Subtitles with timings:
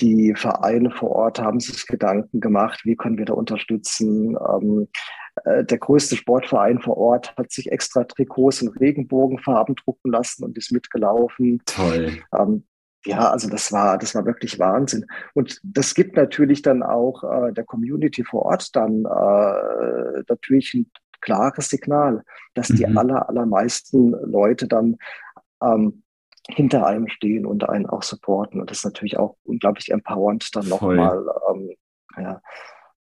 [0.00, 4.36] die Vereine vor Ort haben sich Gedanken gemacht, wie können wir da unterstützen.
[4.36, 4.88] Ähm,
[5.44, 10.56] äh, der größte Sportverein vor Ort hat sich extra Trikots in Regenbogenfarben drucken lassen und
[10.56, 11.62] ist mitgelaufen.
[11.66, 12.18] Toll.
[12.38, 12.64] Ähm,
[13.04, 15.06] ja, also das war, das war wirklich Wahnsinn.
[15.34, 20.90] Und das gibt natürlich dann auch äh, der Community vor Ort dann äh, natürlich ein
[21.20, 22.22] klares Signal,
[22.54, 22.76] dass mhm.
[22.76, 24.96] die aller, allermeisten Leute dann
[25.62, 26.02] ähm,
[26.48, 28.60] hinter einem stehen und einen auch supporten.
[28.60, 31.24] Und das ist natürlich auch unglaublich empowernd dann nochmal.
[31.50, 31.70] Ähm,
[32.16, 32.40] ja,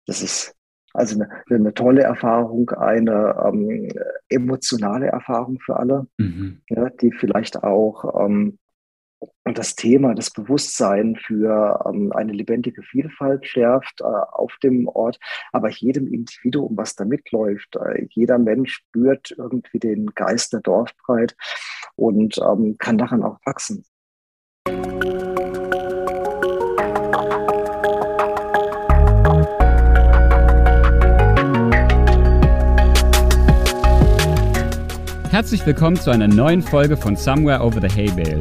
[0.07, 0.55] das ist
[0.95, 3.89] also eine, eine tolle Erfahrung, eine ähm,
[4.29, 6.63] emotionale Erfahrung für alle, mhm.
[6.69, 8.59] ja, die vielleicht auch ähm,
[9.45, 15.19] das Thema, das Bewusstsein für ähm, eine lebendige Vielfalt schärft äh, auf dem Ort,
[15.53, 21.37] aber jedem Individuum, was da mitläuft, äh, jeder Mensch spürt irgendwie den Geist der Dorfbreit
[21.97, 23.85] und ähm, kann daran auch wachsen.
[35.31, 38.41] Herzlich willkommen zu einer neuen Folge von Somewhere Over the Hay Bale.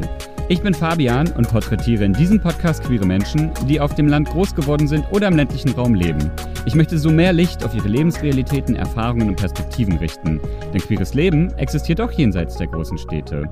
[0.50, 4.54] Ich bin Fabian und porträtiere in diesem Podcast queere Menschen, die auf dem Land groß
[4.54, 6.30] geworden sind oder im ländlichen Raum leben.
[6.64, 10.40] Ich möchte so mehr Licht auf ihre Lebensrealitäten, Erfahrungen und Perspektiven richten.
[10.72, 13.44] Denn queeres Leben existiert auch jenseits der großen Städte.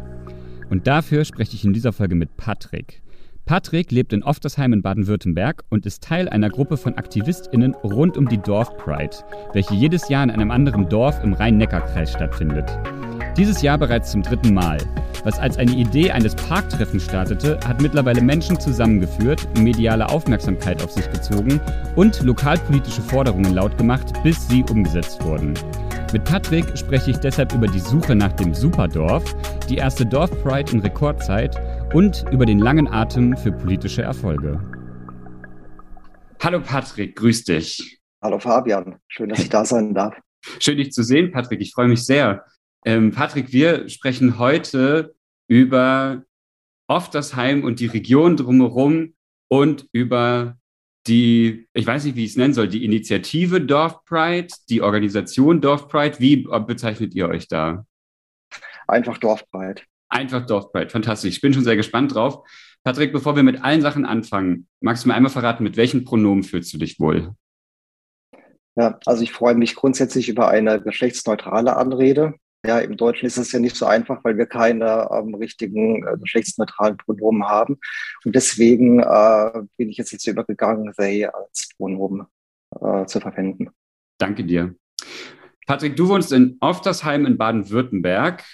[0.70, 3.02] Und dafür spreche ich in dieser Folge mit Patrick.
[3.44, 8.26] Patrick lebt in Oftersheim in Baden-Württemberg und ist Teil einer Gruppe von AktivistInnen rund um
[8.26, 9.16] die Dorf Pride,
[9.52, 12.66] welche jedes Jahr in einem anderen Dorf im Rhein-Neckar-Kreis stattfindet.
[13.36, 14.78] Dieses Jahr bereits zum dritten Mal.
[15.24, 21.10] Was als eine Idee eines Parktreffens startete, hat mittlerweile Menschen zusammengeführt, mediale Aufmerksamkeit auf sich
[21.10, 21.60] gezogen
[21.96, 25.52] und lokalpolitische Forderungen laut gemacht, bis sie umgesetzt wurden.
[26.14, 29.36] Mit Patrick spreche ich deshalb über die Suche nach dem Superdorf,
[29.68, 31.60] die erste Dorfpride in Rekordzeit
[31.92, 34.60] und über den langen Atem für politische Erfolge.
[36.42, 38.00] Hallo Patrick, grüß dich.
[38.22, 40.14] Hallo Fabian, schön, dass ich da sein darf.
[40.60, 41.60] Schön, dich zu sehen, Patrick.
[41.60, 42.44] Ich freue mich sehr.
[42.86, 45.16] Ähm, Patrick, wir sprechen heute
[45.48, 46.22] über
[46.86, 49.14] Oftersheim und die Region drumherum
[49.48, 50.56] und über
[51.08, 55.60] die, ich weiß nicht, wie ich es nennen soll, die Initiative Dorf Pride, die Organisation
[55.60, 56.20] Dorf Pride.
[56.20, 57.84] Wie bezeichnet ihr euch da?
[58.86, 59.82] Einfach Dorf Pride.
[60.08, 61.34] Einfach Dorf Pride, fantastisch.
[61.34, 62.48] Ich bin schon sehr gespannt drauf.
[62.84, 66.44] Patrick, bevor wir mit allen Sachen anfangen, magst du mir einmal verraten, mit welchen Pronomen
[66.44, 67.34] fühlst du dich wohl?
[68.76, 72.34] Ja, also ich freue mich grundsätzlich über eine geschlechtsneutrale Anrede.
[72.66, 76.16] Ja, im Deutschen ist es ja nicht so einfach, weil wir keine ähm, richtigen äh,
[76.18, 77.78] geschlechtsneutralen Pronomen haben.
[78.24, 82.26] Und deswegen äh, bin ich jetzt jetzt übergegangen, they als Pronomen
[82.80, 83.70] äh, zu verwenden.
[84.18, 84.74] Danke dir.
[85.66, 88.44] Patrick, du wohnst in Oftersheim in Baden-Württemberg.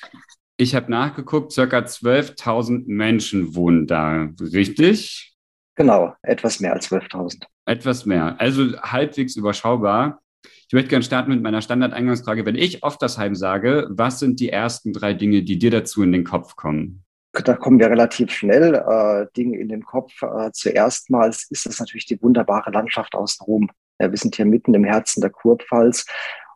[0.56, 5.34] Ich habe nachgeguckt, circa 12.000 Menschen wohnen da, richtig?
[5.74, 7.44] Genau, etwas mehr als 12.000.
[7.66, 10.21] Etwas mehr, also halbwegs überschaubar.
[10.44, 12.46] Ich möchte gerne starten mit meiner Standardeingangsfrage.
[12.46, 16.24] Wenn ich Oftersheim sage, was sind die ersten drei Dinge, die dir dazu in den
[16.24, 17.04] Kopf kommen?
[17.32, 20.12] Da kommen wir relativ schnell äh, Dinge in den Kopf.
[20.22, 23.70] Äh, zuerst mal ist das natürlich die wunderbare Landschaft außenrum.
[23.98, 26.04] Ja, wir sind hier mitten im Herzen der Kurpfalz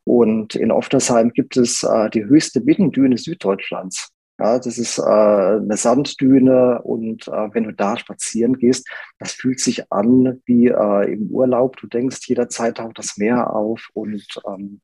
[0.04, 4.12] und in Oftersheim gibt es äh, die höchste Binnendüne Süddeutschlands.
[4.38, 8.86] Ja, das ist äh, eine Sanddüne und äh, wenn du da spazieren gehst,
[9.18, 11.78] das fühlt sich an wie äh, im Urlaub.
[11.78, 14.82] Du denkst, jederzeit taucht das Meer auf und ähm,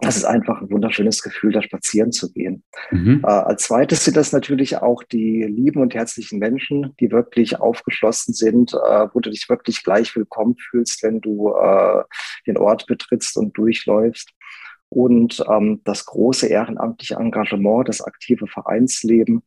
[0.00, 2.64] das ist einfach ein wunderschönes Gefühl, da spazieren zu gehen.
[2.90, 3.22] Mhm.
[3.24, 8.34] Äh, als zweites sind das natürlich auch die lieben und herzlichen Menschen, die wirklich aufgeschlossen
[8.34, 12.02] sind, äh, wo du dich wirklich gleich willkommen fühlst, wenn du äh,
[12.46, 14.32] den Ort betrittst und durchläufst
[14.88, 19.42] und ähm, das große ehrenamtliche Engagement, das aktive Vereinsleben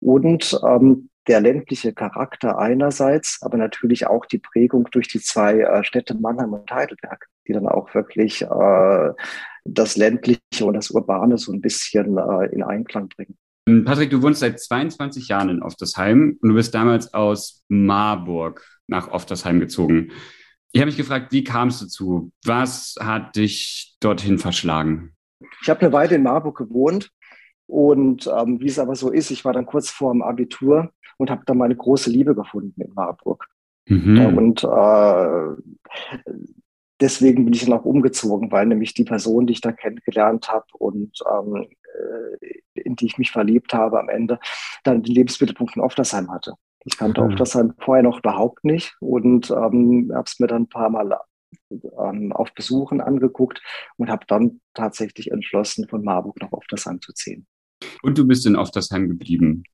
[0.00, 5.84] und ähm, der ländliche Charakter einerseits, aber natürlich auch die Prägung durch die zwei äh,
[5.84, 9.10] Städte Mannheim und Heidelberg, die dann auch wirklich äh,
[9.64, 13.36] das ländliche und das urbane so ein bisschen äh, in Einklang bringen.
[13.84, 19.08] Patrick, du wohnst seit 22 Jahren in Oftersheim und du bist damals aus Marburg nach
[19.08, 20.10] Oftersheim gezogen.
[20.72, 22.32] Ich habe mich gefragt, wie kamst du zu?
[22.44, 25.14] Was hat dich dorthin verschlagen?
[25.60, 27.10] Ich habe eine Weile in Marburg gewohnt
[27.66, 31.30] und ähm, wie es aber so ist, ich war dann kurz vor dem Abitur und
[31.30, 33.46] habe dann meine große Liebe gefunden in Marburg.
[33.86, 34.36] Mhm.
[34.36, 36.32] Und äh,
[37.00, 40.66] deswegen bin ich dann auch umgezogen, weil nämlich die Person, die ich da kennengelernt habe
[40.78, 44.38] und ähm, äh, in die ich mich verliebt habe am Ende,
[44.84, 46.54] dann den Lebensmittelpunkt in Oftersheim hatte.
[46.84, 47.32] Ich kannte mhm.
[47.32, 51.18] Oftersheim vorher noch überhaupt nicht und ähm, habe es mir dann ein paar Mal
[51.70, 53.62] ähm, auf Besuchen angeguckt
[53.96, 57.46] und habe dann tatsächlich entschlossen, von Marburg nach Oftersheim zu ziehen.
[58.02, 59.64] Und du bist in Oftersheim geblieben.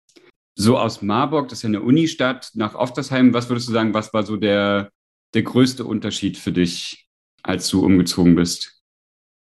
[0.55, 4.13] so aus Marburg, das ist ja eine Unistadt, nach Oftersheim, was würdest du sagen, was
[4.13, 4.91] war so der,
[5.35, 7.09] der größte Unterschied für dich,
[7.43, 8.83] als du umgezogen bist?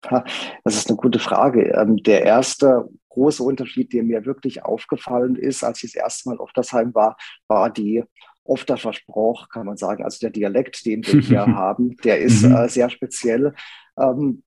[0.03, 1.73] Das ist eine gute Frage.
[1.75, 6.37] Ähm, der erste große Unterschied, der mir wirklich aufgefallen ist, als ich das erste Mal
[6.37, 7.17] auf Oftersheim war,
[7.49, 8.05] war die
[8.45, 10.05] Ofterscher Spruch, kann man sagen.
[10.05, 12.55] Also der Dialekt, den wir hier haben, der ist mhm.
[12.55, 13.55] äh, sehr speziell.
[13.99, 14.43] Ähm,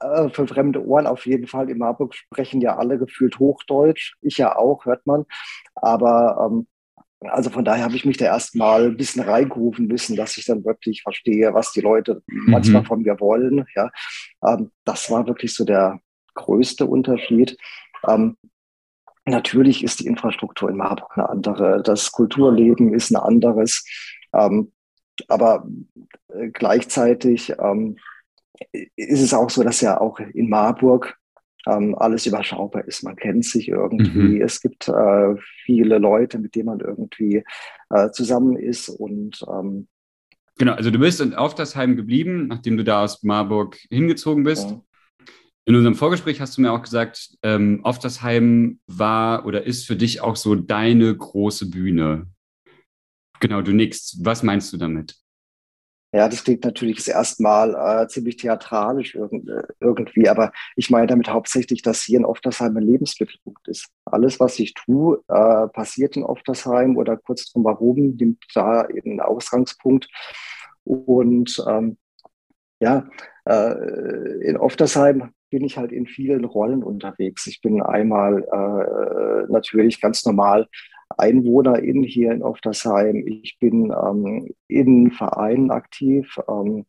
[0.00, 1.68] äh, für fremde Ohren auf jeden Fall.
[1.70, 4.14] In Marburg sprechen ja alle gefühlt Hochdeutsch.
[4.22, 5.26] Ich ja auch, hört man.
[5.74, 6.66] Aber ähm,
[7.30, 10.64] also von daher habe ich mich da erstmal ein bisschen reingerufen müssen, dass ich dann
[10.64, 12.50] wirklich verstehe, was die Leute mhm.
[12.50, 13.66] manchmal von mir wollen.
[13.76, 13.90] Ja,
[14.46, 16.00] ähm, das war wirklich so der
[16.34, 17.56] größte Unterschied.
[18.06, 18.36] Ähm,
[19.24, 21.82] natürlich ist die Infrastruktur in Marburg eine andere.
[21.82, 23.84] Das Kulturleben ist ein anderes.
[24.32, 24.72] Ähm,
[25.28, 25.66] aber
[26.28, 27.96] äh, gleichzeitig ähm,
[28.96, 31.16] ist es auch so, dass ja auch in Marburg
[31.66, 33.02] ähm, alles überschaubar ist.
[33.02, 34.36] Man kennt sich irgendwie.
[34.36, 34.42] Mhm.
[34.42, 35.34] Es gibt äh,
[35.64, 37.42] viele Leute, mit denen man irgendwie
[37.90, 39.88] äh, zusammen ist und ähm,
[40.56, 44.70] Genau, also du bist in Auftersheim geblieben, nachdem du da aus Marburg hingezogen bist.
[44.70, 44.80] Ja.
[45.66, 50.20] In unserem Vorgespräch hast du mir auch gesagt, ähm, Auftersheim war oder ist für dich
[50.20, 52.26] auch so deine große Bühne.
[53.40, 54.18] Genau, du nix.
[54.22, 55.16] Was meinst du damit?
[56.12, 59.16] Ja, das klingt natürlich das erste Mal äh, ziemlich theatralisch
[59.80, 63.88] irgendwie, aber ich meine damit hauptsächlich, dass hier in Oftersheim ein Lebensmittelpunkt ist.
[64.04, 70.08] Alles, was ich tue, äh, passiert in Oftersheim oder kurz drumherum, nimmt da einen Ausgangspunkt.
[70.84, 71.96] Und ähm,
[72.80, 73.08] ja,
[73.48, 77.46] äh, in Oftersheim bin ich halt in vielen Rollen unterwegs.
[77.46, 80.66] Ich bin einmal äh, natürlich ganz normal
[81.16, 83.24] EinwohnerInnen hier in Oftersheim.
[83.24, 86.86] Ich bin ähm, in Vereinen aktiv ähm,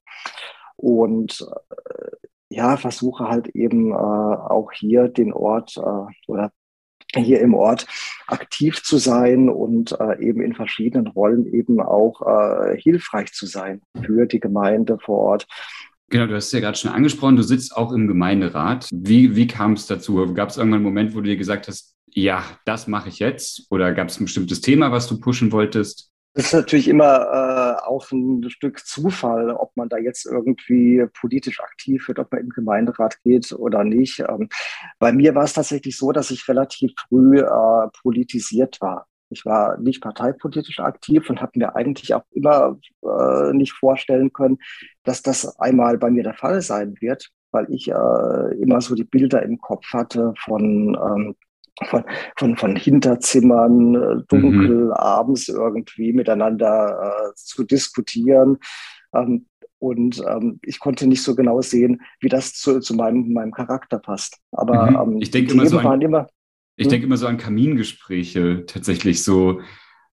[0.77, 2.09] und äh,
[2.50, 6.51] ja, versuche halt eben äh, auch hier den Ort äh, oder
[7.13, 7.85] hier im Ort
[8.25, 13.83] aktiv zu sein und äh, eben in verschiedenen Rollen eben auch äh, hilfreich zu sein
[14.03, 15.47] für die Gemeinde vor Ort.
[16.10, 18.88] Genau, du hast es ja gerade schon angesprochen, du sitzt auch im Gemeinderat.
[18.92, 20.34] Wie, wie kam es dazu?
[20.34, 23.68] Gab es irgendwann einen Moment, wo du dir gesagt hast, ja, das mache ich jetzt?
[23.72, 26.12] Oder gab es ein bestimmtes Thema, was du pushen wolltest?
[26.36, 31.62] Das ist natürlich immer äh, auch ein Stück Zufall, ob man da jetzt irgendwie politisch
[31.62, 34.19] aktiv wird, ob man im Gemeinderat geht oder nicht.
[34.19, 34.50] Ähm,
[35.00, 39.07] bei mir war es tatsächlich so, dass ich relativ früh äh, politisiert war.
[39.35, 44.57] Ich war nicht parteipolitisch aktiv und habe mir eigentlich auch immer äh, nicht vorstellen können,
[45.03, 49.03] dass das einmal bei mir der Fall sein wird, weil ich äh, immer so die
[49.03, 51.35] Bilder im Kopf hatte von ähm,
[51.83, 52.05] von,
[52.37, 54.91] von, von Hinterzimmern, äh, dunkel, mhm.
[54.93, 58.59] abends irgendwie miteinander äh, zu diskutieren.
[59.13, 59.47] Ähm,
[59.79, 63.99] und ähm, ich konnte nicht so genau sehen, wie das zu, zu meinem, meinem Charakter
[63.99, 64.39] passt.
[64.51, 65.13] Aber mhm.
[65.15, 66.27] ähm, ich denke immer so an, immer,
[66.75, 66.92] ich hm?
[66.92, 69.62] denke immer so an Kamingespräche tatsächlich so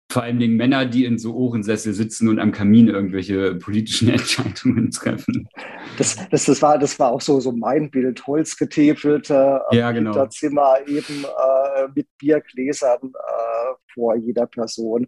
[0.09, 4.89] vor allen Dingen Männer, die in so Ohrensessel sitzen und am Kamin irgendwelche politischen Entscheidungen
[4.92, 5.50] treffen.
[5.98, 10.12] Das, das, das, war, das war auch so, so mein Bild, holzgetäfelte ja, genau.
[10.12, 15.07] Hinterzimmer eben äh, mit Biergläsern äh, vor jeder Person.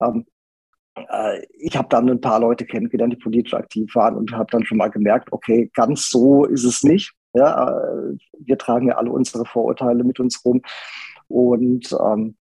[0.00, 0.24] Ähm,
[0.94, 4.64] äh, ich habe dann ein paar Leute kennengelernt, die politisch aktiv waren und habe dann
[4.64, 7.12] schon mal gemerkt, okay, ganz so ist es nicht.
[7.34, 10.62] Ja, äh, wir tragen ja alle unsere Vorurteile mit uns rum.
[11.28, 12.36] Und ähm,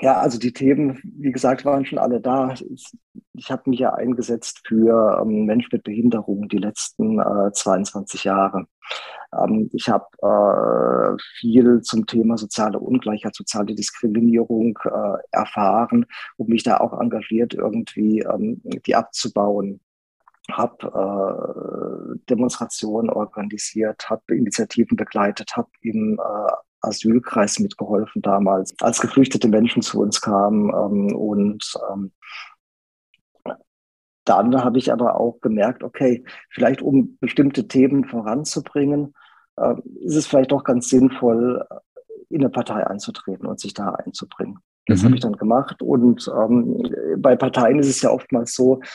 [0.00, 2.54] ja, also die Themen, wie gesagt, waren schon alle da.
[3.34, 8.66] Ich, habe mich ja eingesetzt für ähm, Menschen mit Behinderung die letzten äh, 22 Jahre.
[9.36, 16.06] Ähm, ich habe äh, viel zum Thema soziale Ungleichheit, soziale Diskriminierung äh, erfahren
[16.36, 19.80] und mich da auch engagiert, irgendwie ähm, die abzubauen
[20.52, 26.52] habe äh, Demonstrationen organisiert, habe Initiativen begleitet, habe im äh,
[26.82, 30.70] Asylkreis mitgeholfen damals, als geflüchtete Menschen zu uns kamen.
[30.70, 32.12] Ähm, und ähm,
[34.24, 39.14] dann habe ich aber auch gemerkt, okay, vielleicht um bestimmte Themen voranzubringen,
[39.56, 41.64] äh, ist es vielleicht auch ganz sinnvoll,
[42.28, 44.60] in eine Partei einzutreten und sich da einzubringen.
[44.86, 45.06] Das mhm.
[45.06, 45.82] habe ich dann gemacht.
[45.82, 46.82] Und ähm,
[47.18, 48.86] bei Parteien ist es ja oftmals so, äh,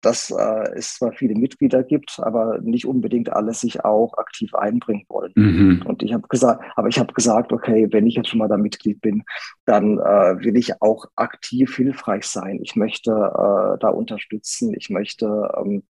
[0.00, 5.04] dass äh, es zwar viele Mitglieder gibt, aber nicht unbedingt alle sich auch aktiv einbringen
[5.08, 5.32] wollen.
[5.36, 5.82] Mhm.
[5.84, 8.56] Und ich habe gesagt, aber ich habe gesagt, okay, wenn ich jetzt schon mal da
[8.56, 9.22] Mitglied bin,
[9.66, 12.58] dann äh, will ich auch aktiv hilfreich sein.
[12.62, 14.74] Ich möchte äh, da unterstützen.
[14.76, 15.84] Ich möchte ähm,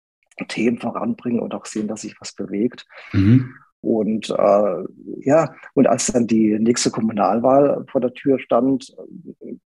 [0.48, 2.86] Themen voranbringen und auch sehen, dass sich was bewegt.
[3.14, 3.54] Mhm.
[3.82, 4.84] Und äh,
[5.22, 8.96] ja, und als dann die nächste Kommunalwahl vor der Tür stand,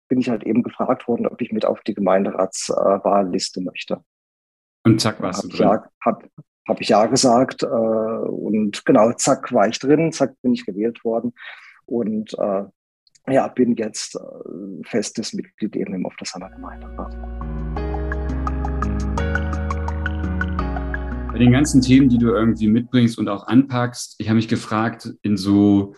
[0.09, 4.03] bin ich halt eben gefragt worden, ob ich mit auf die Gemeinderatswahlliste möchte.
[4.85, 5.61] Und zack, warst du drin.
[5.61, 6.29] Ja, habe
[6.67, 7.63] hab ich ja gesagt.
[7.63, 11.35] Äh, und genau, zack, war ich drin, zack, bin ich gewählt worden.
[11.85, 12.65] Und äh,
[13.31, 17.15] ja, bin jetzt äh, festes Mitglied eben im Oftersheimer Gemeinderat.
[21.33, 25.13] Bei den ganzen Themen, die du irgendwie mitbringst und auch anpackst, ich habe mich gefragt,
[25.23, 25.95] in so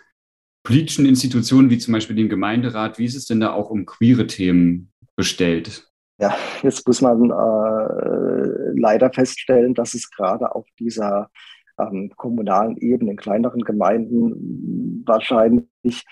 [0.62, 4.26] politischen Institutionen wie zum Beispiel dem Gemeinderat, wie ist es denn da auch um queere
[4.26, 5.90] Themen bestellt?
[6.18, 11.30] Ja, jetzt muss man äh, leider feststellen, dass es gerade auf dieser
[11.78, 16.04] ähm, kommunalen Ebene in kleineren Gemeinden wahrscheinlich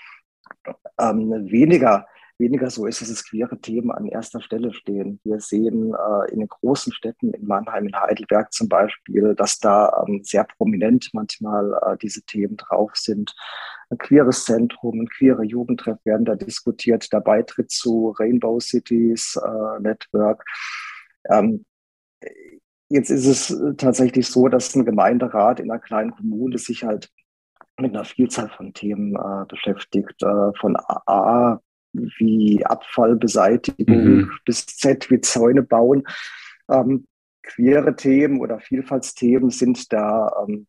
[0.99, 2.07] ähm, weniger,
[2.39, 5.19] weniger so ist, dass es queere Themen an erster Stelle stehen.
[5.23, 10.05] Wir sehen äh, in den großen Städten, in Mannheim, in Heidelberg zum Beispiel, dass da
[10.07, 13.35] ähm, sehr prominent manchmal äh, diese Themen drauf sind.
[13.89, 19.81] Ein queeres Zentrum, ein queere Jugendtreff werden da diskutiert, der Beitritt zu Rainbow Cities äh,
[19.81, 20.43] Network.
[21.29, 21.65] Ähm,
[22.87, 27.11] jetzt ist es tatsächlich so, dass ein Gemeinderat in einer kleinen Kommune sich halt
[27.77, 31.59] mit einer Vielzahl von Themen äh, beschäftigt, äh, von A
[31.93, 34.31] wie Abfallbeseitigung mhm.
[34.45, 36.03] bis Z wie Zäune bauen.
[36.69, 37.07] Ähm,
[37.43, 40.67] queere Themen oder Vielfaltsthemen sind da ähm,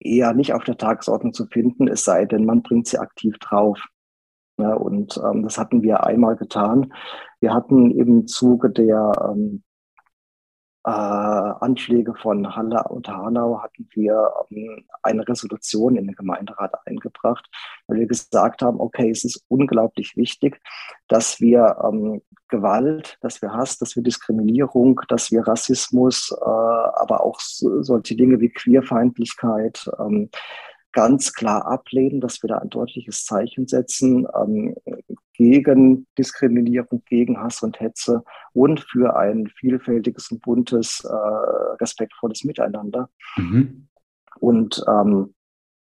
[0.00, 3.80] eher nicht auf der Tagesordnung zu finden, es sei denn, man bringt sie aktiv drauf.
[4.58, 6.92] Ja, und ähm, das hatten wir einmal getan.
[7.40, 9.62] Wir hatten im Zuge der ähm,
[10.86, 17.44] äh, Anschläge von Halle und Hanau hatten wir ähm, eine Resolution in den Gemeinderat eingebracht,
[17.88, 20.60] weil wir gesagt haben, okay, es ist unglaublich wichtig,
[21.08, 27.24] dass wir ähm, Gewalt, dass wir Hass, dass wir Diskriminierung, dass wir Rassismus, äh, aber
[27.24, 30.30] auch so, solche Dinge wie Queerfeindlichkeit, ähm,
[30.92, 34.28] ganz klar ablehnen, dass wir da ein deutliches Zeichen setzen.
[34.40, 34.76] Ähm,
[35.36, 41.12] gegen Diskriminierung, gegen Hass und Hetze und für ein vielfältiges und buntes, äh,
[41.80, 43.10] respektvolles Miteinander.
[43.36, 43.88] Mhm.
[44.40, 45.34] Und ähm,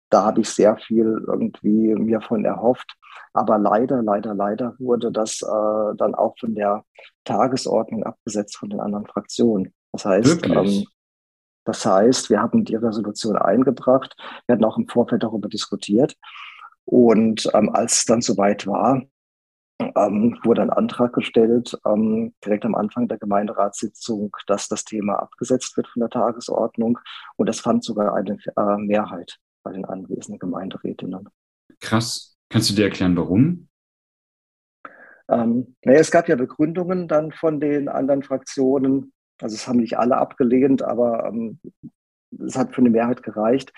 [0.09, 2.95] da habe ich sehr viel irgendwie mir von erhofft.
[3.33, 6.83] Aber leider, leider, leider wurde das äh, dann auch von der
[7.23, 9.73] Tagesordnung abgesetzt von den anderen Fraktionen.
[9.91, 10.85] Das heißt, ähm,
[11.65, 14.15] das heißt, wir haben die Resolution eingebracht.
[14.45, 16.15] Wir hatten auch im Vorfeld darüber diskutiert.
[16.85, 19.01] Und ähm, als es dann soweit war,
[19.79, 25.75] ähm, wurde ein Antrag gestellt, ähm, direkt am Anfang der Gemeinderatssitzung, dass das Thema abgesetzt
[25.77, 26.99] wird von der Tagesordnung.
[27.35, 31.29] Und das fand sogar eine äh, Mehrheit bei den anwesenden Gemeinderätinnen.
[31.79, 32.37] Krass.
[32.49, 33.67] Kannst du dir erklären, warum?
[35.29, 39.97] Ähm, naja, es gab ja Begründungen dann von den anderen Fraktionen, also es haben nicht
[39.97, 41.59] alle abgelehnt, aber ähm,
[42.45, 43.73] es hat für eine Mehrheit gereicht.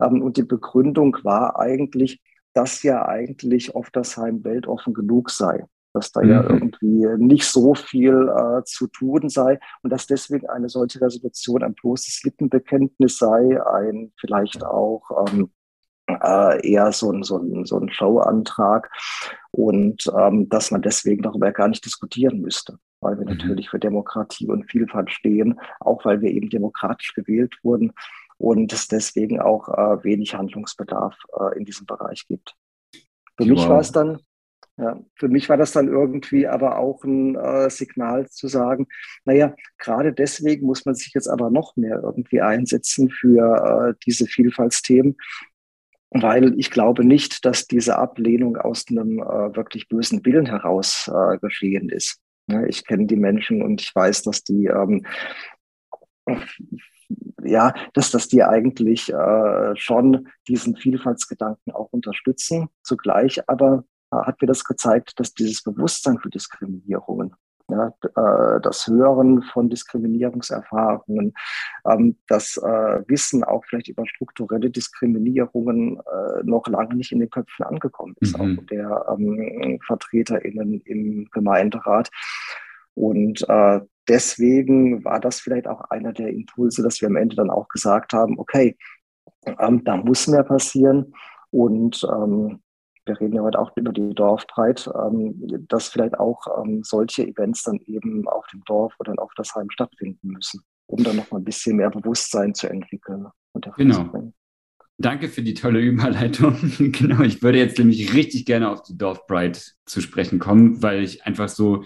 [0.00, 2.20] Ähm, und die Begründung war eigentlich,
[2.56, 6.30] dass ja eigentlich Oftersheim weltoffen genug sei, dass da mhm.
[6.30, 11.62] ja irgendwie nicht so viel äh, zu tun sei und dass deswegen eine solche Resolution
[11.62, 15.50] ein bloßes Lippenbekenntnis sei, ein vielleicht auch ähm,
[16.08, 18.90] äh, eher so ein, so ein, so ein Showantrag
[19.50, 23.36] und ähm, dass man deswegen darüber gar nicht diskutieren müsste weil wir mhm.
[23.36, 27.92] natürlich für Demokratie und Vielfalt stehen, auch weil wir eben demokratisch gewählt wurden
[28.38, 32.54] und es deswegen auch äh, wenig Handlungsbedarf äh, in diesem Bereich gibt.
[33.36, 33.48] Für wow.
[33.48, 34.20] mich war es dann,
[34.78, 38.88] ja, für mich war das dann irgendwie aber auch ein äh, Signal zu sagen,
[39.24, 44.26] naja, gerade deswegen muss man sich jetzt aber noch mehr irgendwie einsetzen für äh, diese
[44.26, 45.16] Vielfaltsthemen,
[46.10, 51.38] weil ich glaube nicht, dass diese Ablehnung aus einem äh, wirklich bösen Willen heraus äh,
[51.38, 52.20] geschehen ist.
[52.68, 55.04] Ich kenne die Menschen und ich weiß, dass die ähm,
[57.42, 62.68] ja, dass, dass die eigentlich äh, schon diesen Vielfaltsgedanken auch unterstützen.
[62.82, 67.34] Zugleich aber äh, hat mir das gezeigt, dass dieses Bewusstsein für Diskriminierungen
[67.68, 71.34] ja, äh, das Hören von Diskriminierungserfahrungen,
[71.84, 77.30] ähm, das äh, Wissen auch vielleicht über strukturelle Diskriminierungen äh, noch lange nicht in den
[77.30, 78.58] Köpfen angekommen ist, mhm.
[78.58, 82.10] auch der ähm, VertreterInnen im Gemeinderat.
[82.94, 87.50] Und äh, deswegen war das vielleicht auch einer der Impulse, dass wir am Ende dann
[87.50, 88.76] auch gesagt haben, okay,
[89.58, 91.12] ähm, da muss mehr passieren.
[91.50, 92.60] Und ähm,
[93.04, 95.34] wir reden ja heute auch über die Dorfbreit, ähm,
[95.68, 99.70] dass vielleicht auch ähm, solche Events dann eben auf dem Dorf oder auf das Heim
[99.70, 104.32] stattfinden müssen, um dann noch mal ein bisschen mehr Bewusstsein zu entwickeln und Genau.
[104.98, 106.56] Danke für die tolle Überleitung.
[106.78, 111.26] genau, ich würde jetzt nämlich richtig gerne auf die Dorfbrite zu sprechen kommen, weil ich
[111.26, 111.84] einfach so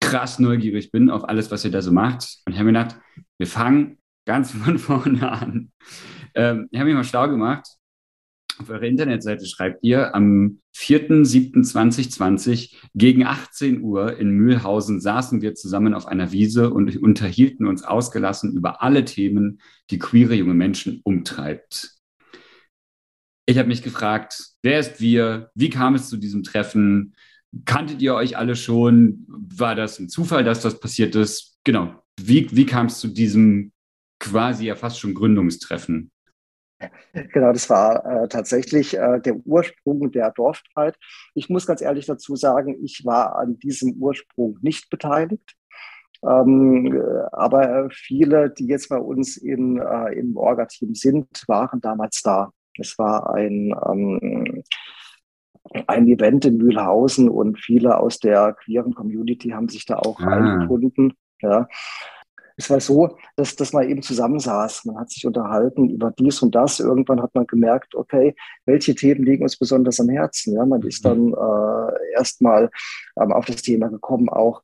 [0.00, 2.38] krass neugierig bin auf alles, was ihr da so macht.
[2.44, 3.00] Und ich habe mir gedacht,
[3.38, 5.72] wir fangen ganz von vorne an.
[6.34, 7.66] Ähm, ich habe mich mal schlau gemacht
[8.58, 15.94] auf eurer Internetseite schreibt ihr, am 4.7.2020 gegen 18 Uhr in Mühlhausen saßen wir zusammen
[15.94, 19.60] auf einer Wiese und unterhielten uns ausgelassen über alle Themen,
[19.90, 21.90] die queere junge Menschen umtreibt.
[23.46, 25.50] Ich habe mich gefragt, wer ist wir?
[25.54, 27.14] Wie kam es zu diesem Treffen?
[27.64, 29.24] Kanntet ihr euch alle schon?
[29.28, 31.58] War das ein Zufall, dass das passiert ist?
[31.64, 31.94] Genau.
[32.20, 33.72] Wie, wie kam es zu diesem
[34.18, 36.10] quasi ja fast schon Gründungstreffen?
[37.12, 40.96] Genau, das war äh, tatsächlich äh, der Ursprung der Dorfstreit.
[41.34, 45.56] Ich muss ganz ehrlich dazu sagen, ich war an diesem Ursprung nicht beteiligt.
[46.22, 52.20] Ähm, äh, aber viele, die jetzt bei uns in, äh, im Orga-Team sind, waren damals
[52.22, 52.50] da.
[52.78, 54.62] Es war ein, ähm,
[55.86, 60.28] ein Event in Mühlhausen und viele aus der queeren Community haben sich da auch ah.
[60.28, 61.14] eingefunden.
[61.42, 61.68] Ja
[62.56, 64.86] es war so, dass, dass man eben zusammensaß.
[64.86, 66.80] Man hat sich unterhalten über dies und das.
[66.80, 70.54] Irgendwann hat man gemerkt, okay, welche Themen liegen uns besonders am Herzen.
[70.54, 72.70] Ja, man ist dann äh, erstmal
[73.20, 74.62] ähm, auf das Thema gekommen, auch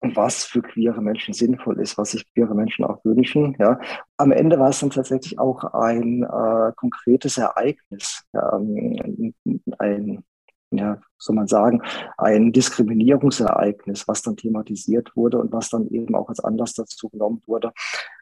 [0.00, 3.56] was für queere Menschen sinnvoll ist, was sich queere Menschen auch wünschen.
[3.58, 3.78] Ja.
[4.16, 9.34] Am Ende war es dann tatsächlich auch ein äh, konkretes Ereignis, ähm,
[9.78, 10.24] ein
[10.70, 11.82] ja, soll man sagen,
[12.16, 17.42] ein Diskriminierungsereignis, was dann thematisiert wurde und was dann eben auch als Anlass dazu genommen
[17.46, 17.72] wurde,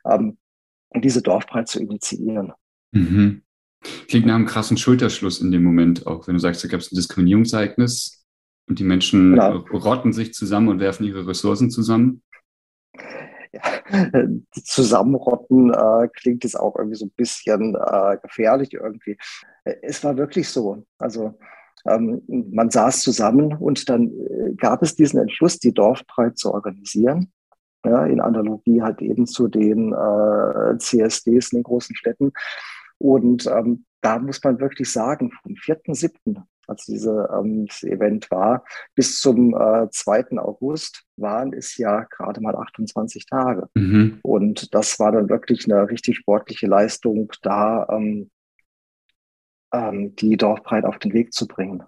[0.08, 0.38] ähm,
[0.94, 2.52] diese Dorfbreit zu initiieren.
[2.92, 3.42] Mhm.
[4.08, 6.90] Klingt nach einem krassen Schulterschluss in dem Moment auch, wenn du sagst, da gab es
[6.90, 8.24] ein Diskriminierungsereignis
[8.68, 9.58] und die Menschen genau.
[9.72, 12.22] rotten sich zusammen und werfen ihre Ressourcen zusammen.
[13.52, 14.24] Ja,
[14.64, 19.16] zusammenrotten äh, klingt jetzt auch irgendwie so ein bisschen äh, gefährlich irgendwie.
[19.82, 20.84] Es war wirklich so.
[20.98, 21.38] Also
[21.88, 27.32] ähm, man saß zusammen und dann äh, gab es diesen Entschluss, die Dorfbreit zu organisieren.
[27.84, 32.32] Ja, in Analogie halt eben zu den äh, CSDs in den großen Städten.
[32.98, 38.64] Und ähm, da muss man wirklich sagen, vom 4.7., als diese, ähm, Event war,
[38.94, 40.38] bis zum äh, 2.
[40.38, 43.68] August waren es ja gerade mal 28 Tage.
[43.74, 44.18] Mhm.
[44.22, 48.30] Und das war dann wirklich eine richtig sportliche Leistung, da ähm,
[49.72, 51.82] ähm, die Dorfbreit auf den Weg zu bringen.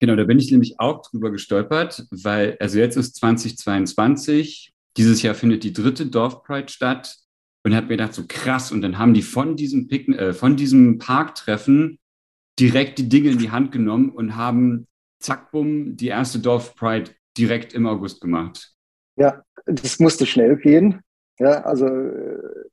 [0.00, 5.34] Genau, da bin ich nämlich auch drüber gestolpert, weil, also jetzt ist 2022, dieses Jahr
[5.34, 7.16] findet die dritte Dorfpride statt
[7.64, 10.56] und habe mir gedacht, so krass, und dann haben die von diesem, Pick, äh, von
[10.56, 11.98] diesem Parktreffen
[12.58, 14.86] direkt die Dinge in die Hand genommen und haben
[15.20, 18.72] zack, bumm, die erste Dorfpride direkt im August gemacht.
[19.16, 21.00] Ja, das musste schnell gehen.
[21.38, 22.64] Ja, also äh,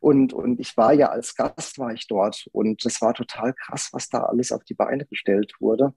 [0.00, 3.88] und, und ich war ja als Gast war ich dort und das war total krass,
[3.92, 5.92] was da alles auf die Beine gestellt wurde.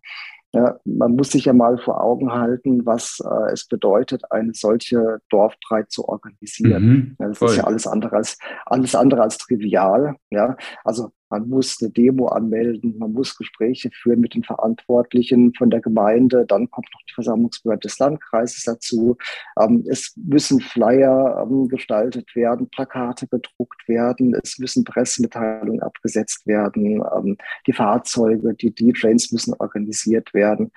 [0.53, 5.19] Ja, man muss sich ja mal vor Augen halten, was äh, es bedeutet, eine solche
[5.29, 6.83] Dorfbreit zu organisieren.
[6.83, 7.49] Mhm, ja, das voll.
[7.49, 10.15] ist ja alles andere als alles andere als trivial.
[10.29, 15.69] Ja, also man muss eine Demo anmelden, man muss Gespräche führen mit den Verantwortlichen von
[15.69, 19.17] der Gemeinde, dann kommt noch die Versammlungsbehörde des Landkreises dazu.
[19.59, 27.03] Ähm, es müssen Flyer ähm, gestaltet werden, Plakate gedruckt werden, es müssen Pressemitteilungen abgesetzt werden,
[27.15, 30.71] ähm, die Fahrzeuge, die D-Trains müssen organisiert werden.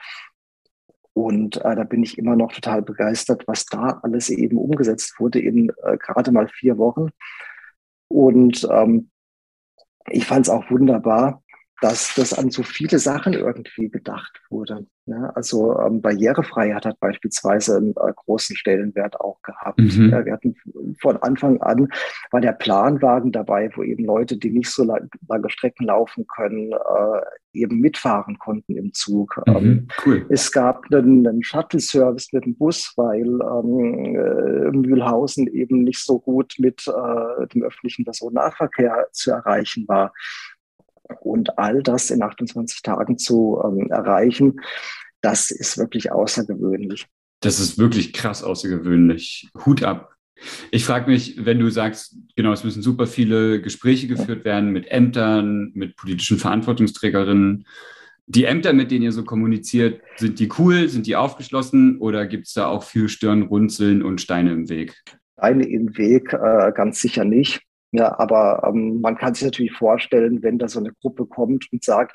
[1.12, 5.40] Und äh, da bin ich immer noch total begeistert, was da alles eben umgesetzt wurde
[5.40, 7.10] in äh, gerade mal vier Wochen.
[8.08, 9.10] Und ähm,
[10.10, 11.42] ich fand es auch wunderbar,
[11.80, 14.86] dass das an so viele Sachen irgendwie gedacht wurde.
[15.08, 19.80] Ja, also ähm, Barrierefreiheit hat beispielsweise einen äh, großen Stellenwert auch gehabt.
[19.80, 20.10] Mhm.
[20.10, 20.54] Ja, wir hatten
[21.00, 21.88] von Anfang an
[22.30, 26.72] war der Planwagen dabei, wo eben Leute, die nicht so lang, lange Strecken laufen können,
[26.72, 27.20] äh,
[27.54, 29.40] eben mitfahren konnten im Zug.
[29.46, 30.26] Mhm, ähm, cool.
[30.28, 36.18] Es gab einen, einen Shuttle-Service mit dem Bus, weil ähm, äh, Mühlhausen eben nicht so
[36.18, 40.12] gut mit äh, dem öffentlichen Personennahverkehr zu erreichen war.
[41.20, 44.60] Und all das in 28 Tagen zu ähm, erreichen,
[45.20, 47.06] das ist wirklich außergewöhnlich.
[47.40, 49.48] Das ist wirklich krass außergewöhnlich.
[49.64, 50.14] Hut ab.
[50.70, 54.90] Ich frage mich, wenn du sagst, genau, es müssen super viele Gespräche geführt werden mit
[54.90, 57.66] Ämtern, mit politischen Verantwortungsträgerinnen.
[58.26, 62.46] Die Ämter, mit denen ihr so kommuniziert, sind die cool, sind die aufgeschlossen oder gibt
[62.46, 64.94] es da auch viel Stirn, Runzeln und Steine im Weg?
[65.38, 67.62] Steine im Weg äh, ganz sicher nicht.
[67.92, 71.82] Ja, aber ähm, man kann sich natürlich vorstellen, wenn da so eine Gruppe kommt und
[71.82, 72.14] sagt,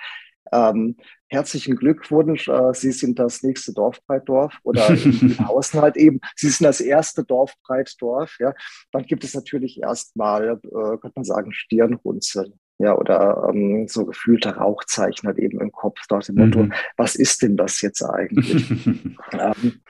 [0.51, 0.97] ähm,
[1.29, 6.65] herzlichen Glückwunsch, äh, Sie sind das nächste Dorfbreitdorf oder in Hausen halt eben, Sie sind
[6.65, 8.53] das erste Dorfbreitdorf, ja,
[8.91, 12.53] dann gibt es natürlich erstmal, äh, könnte man sagen, Stirnrunzeln.
[12.79, 16.73] Ja, oder ähm, so gefühlte Rauchzeichen halt eben im Kopf, nach dem Motto, mhm.
[16.97, 18.69] was ist denn das jetzt eigentlich?
[19.31, 19.81] ähm,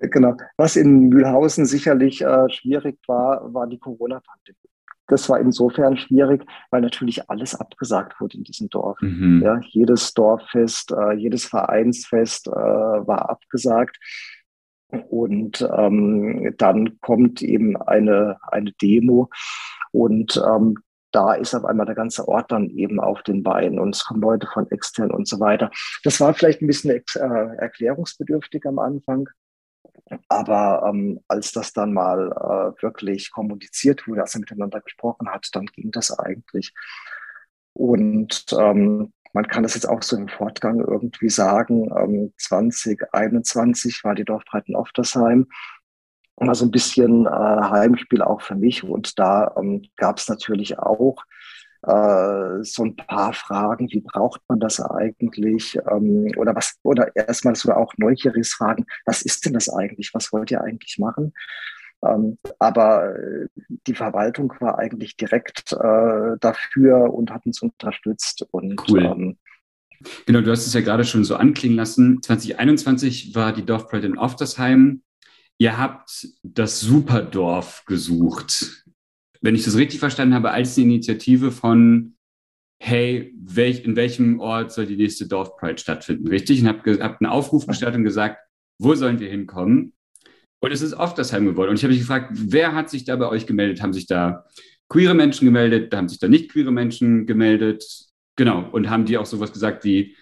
[0.00, 0.34] genau.
[0.56, 4.73] Was in Mühlhausen sicherlich äh, schwierig war, war die Corona-Pandemie
[5.06, 8.98] das war insofern schwierig, weil natürlich alles abgesagt wurde in diesem Dorf.
[9.00, 9.42] Mhm.
[9.42, 13.98] Ja, jedes Dorffest, äh, jedes Vereinsfest äh, war abgesagt.
[15.08, 19.28] Und ähm, dann kommt eben eine, eine Demo
[19.90, 20.76] und ähm,
[21.10, 24.20] da ist auf einmal der ganze Ort dann eben auf den Beinen und es kommen
[24.20, 25.70] Leute von extern und so weiter.
[26.02, 29.28] Das war vielleicht ein bisschen äh, erklärungsbedürftig am Anfang.
[30.28, 35.48] Aber ähm, als das dann mal äh, wirklich kommuniziert wurde, als er miteinander gesprochen hat,
[35.52, 36.72] dann ging das eigentlich.
[37.72, 41.90] Und ähm, man kann das jetzt auch so im Fortgang irgendwie sagen.
[41.96, 45.48] Ähm, 2021 war die Dorfbreiten Oftersheim.
[46.36, 48.84] Also ein bisschen äh, Heimspiel auch für mich.
[48.84, 51.16] Und da ähm, gab es natürlich auch
[51.86, 55.78] äh, so ein paar Fragen, wie braucht man das eigentlich?
[55.90, 60.12] Ähm, oder was, oder erstmal so auch neugieriges Fragen, was ist denn das eigentlich?
[60.14, 61.32] Was wollt ihr eigentlich machen?
[62.04, 63.48] Ähm, aber äh,
[63.86, 68.46] die Verwaltung war eigentlich direkt äh, dafür und hat uns unterstützt.
[68.50, 69.04] Und, cool.
[69.04, 69.38] Ähm,
[70.26, 72.22] genau, du hast es ja gerade schon so anklingen lassen.
[72.22, 75.02] 2021 war die Dorfpride in Oftersheim.
[75.58, 78.83] Ihr habt das Superdorf gesucht.
[79.44, 82.14] Wenn ich das richtig verstanden habe, als eine Initiative von,
[82.82, 86.62] hey, welch, in welchem Ort soll die nächste Dorfpride stattfinden, richtig?
[86.62, 88.38] Und habt, habt einen Aufruf gestartet und gesagt,
[88.80, 89.92] wo sollen wir hinkommen?
[90.62, 91.68] Und es ist oft das Heim geworden.
[91.68, 93.82] Und ich habe mich gefragt, wer hat sich da bei euch gemeldet?
[93.82, 94.46] Haben sich da
[94.88, 95.94] queere Menschen gemeldet?
[95.94, 97.84] Haben sich da nicht queere Menschen gemeldet?
[98.36, 98.70] Genau.
[98.70, 100.16] Und haben die auch sowas gesagt wie,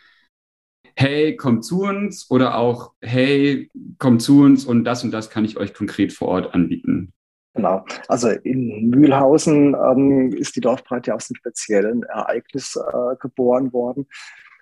[0.96, 5.44] hey, kommt zu uns oder auch, hey, kommt zu uns und das und das kann
[5.44, 7.12] ich euch konkret vor Ort anbieten?
[7.62, 7.84] Genau.
[8.08, 14.08] Also in Mühlhausen ähm, ist die Dorfbreite aus einem speziellen Ereignis äh, geboren worden.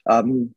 [0.07, 0.55] Ähm,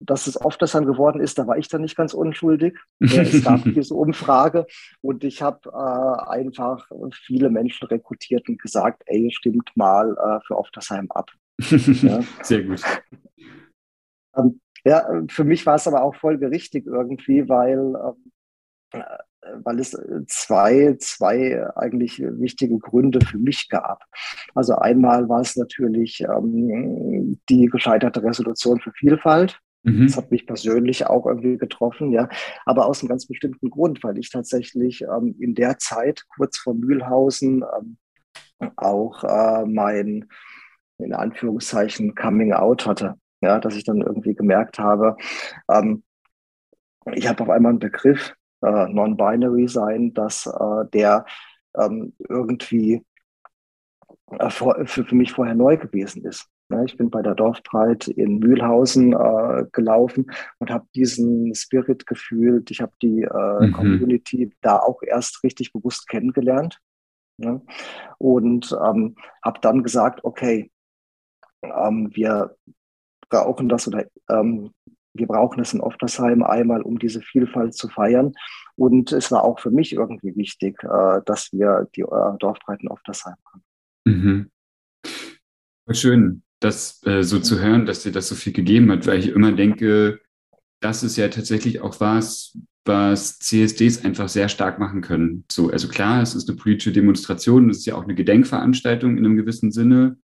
[0.00, 2.78] dass es oft das dann geworden ist, da war ich dann nicht ganz unschuldig.
[3.00, 4.66] es gab diese Umfrage
[5.00, 6.88] und ich habe äh, einfach
[7.26, 11.30] viele Menschen rekrutiert und gesagt, ey, stimmt mal äh, für Oftersheim ab.
[11.60, 12.20] ja.
[12.42, 12.82] Sehr gut.
[14.36, 18.32] Ähm, ja, für mich war es aber auch folgerichtig irgendwie, weil, ähm,
[18.92, 19.18] äh,
[19.64, 24.04] weil es zwei, zwei eigentlich wichtige Gründe für mich gab.
[24.54, 29.58] Also einmal war es natürlich ähm, die gescheiterte Resolution für Vielfalt.
[29.82, 30.06] Mhm.
[30.06, 32.28] Das hat mich persönlich auch irgendwie getroffen, ja.
[32.64, 36.74] Aber aus einem ganz bestimmten Grund, weil ich tatsächlich ähm, in der Zeit, kurz vor
[36.74, 37.96] Mühlhausen, ähm,
[38.76, 40.28] auch äh, mein,
[40.98, 43.16] in Anführungszeichen, Coming Out hatte.
[43.40, 45.16] Ja, dass ich dann irgendwie gemerkt habe,
[45.68, 46.04] ähm,
[47.12, 51.24] ich habe auf einmal einen Begriff, äh, Non-Binary sein, dass äh, der
[51.76, 53.04] ähm, irgendwie
[54.38, 56.48] äh, für, für mich vorher neu gewesen ist.
[56.86, 62.70] Ich bin bei der Dorfbreit in Mühlhausen äh, gelaufen und habe diesen Spirit gefühlt.
[62.70, 63.72] Ich habe die äh, mhm.
[63.72, 66.80] Community da auch erst richtig bewusst kennengelernt.
[67.36, 67.60] Ne?
[68.18, 70.70] Und ähm, habe dann gesagt, okay,
[71.62, 72.56] ähm, wir
[73.28, 74.72] brauchen das oder ähm,
[75.14, 78.32] wir brauchen es in Oftersheim einmal, um diese Vielfalt zu feiern.
[78.76, 83.36] Und es war auch für mich irgendwie wichtig, äh, dass wir die äh, Dorfbreiten Oftersheim
[83.52, 83.62] haben.
[84.04, 84.50] Mhm.
[85.90, 89.28] Schön, das äh, so zu hören, dass dir das so viel gegeben hat, weil ich
[89.28, 90.20] immer denke,
[90.80, 95.44] das ist ja tatsächlich auch was, was CSDs einfach sehr stark machen können.
[95.50, 99.24] So, also klar, es ist eine politische Demonstration, es ist ja auch eine Gedenkveranstaltung in
[99.24, 100.18] einem gewissen Sinne,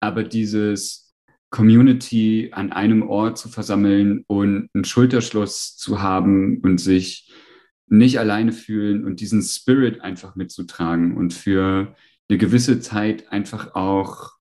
[0.00, 1.11] aber dieses
[1.52, 7.30] Community an einem Ort zu versammeln und einen Schulterschluss zu haben und sich
[7.86, 11.94] nicht alleine fühlen und diesen Spirit einfach mitzutragen und für
[12.28, 14.32] eine gewisse Zeit einfach auch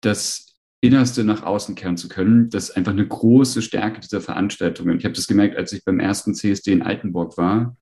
[0.00, 2.50] das Innerste nach außen kehren zu können.
[2.50, 4.98] Das ist einfach eine große Stärke dieser Veranstaltungen.
[4.98, 7.76] Ich habe das gemerkt, als ich beim ersten CSD in Altenburg war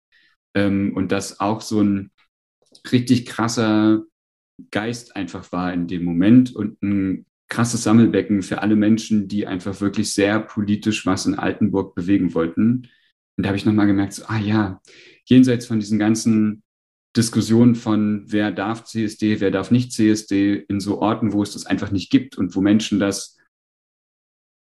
[0.54, 2.10] ähm, und das auch so ein
[2.92, 4.02] richtig krasser
[4.70, 9.80] Geist einfach war in dem Moment und ein krasses Sammelbecken für alle Menschen, die einfach
[9.80, 12.88] wirklich sehr politisch was in Altenburg bewegen wollten.
[13.36, 14.80] Und da habe ich nochmal gemerkt, so, ah ja,
[15.24, 16.62] jenseits von diesen ganzen
[17.16, 21.66] Diskussionen von, wer darf CSD, wer darf nicht CSD, in so Orten, wo es das
[21.66, 23.36] einfach nicht gibt und wo Menschen das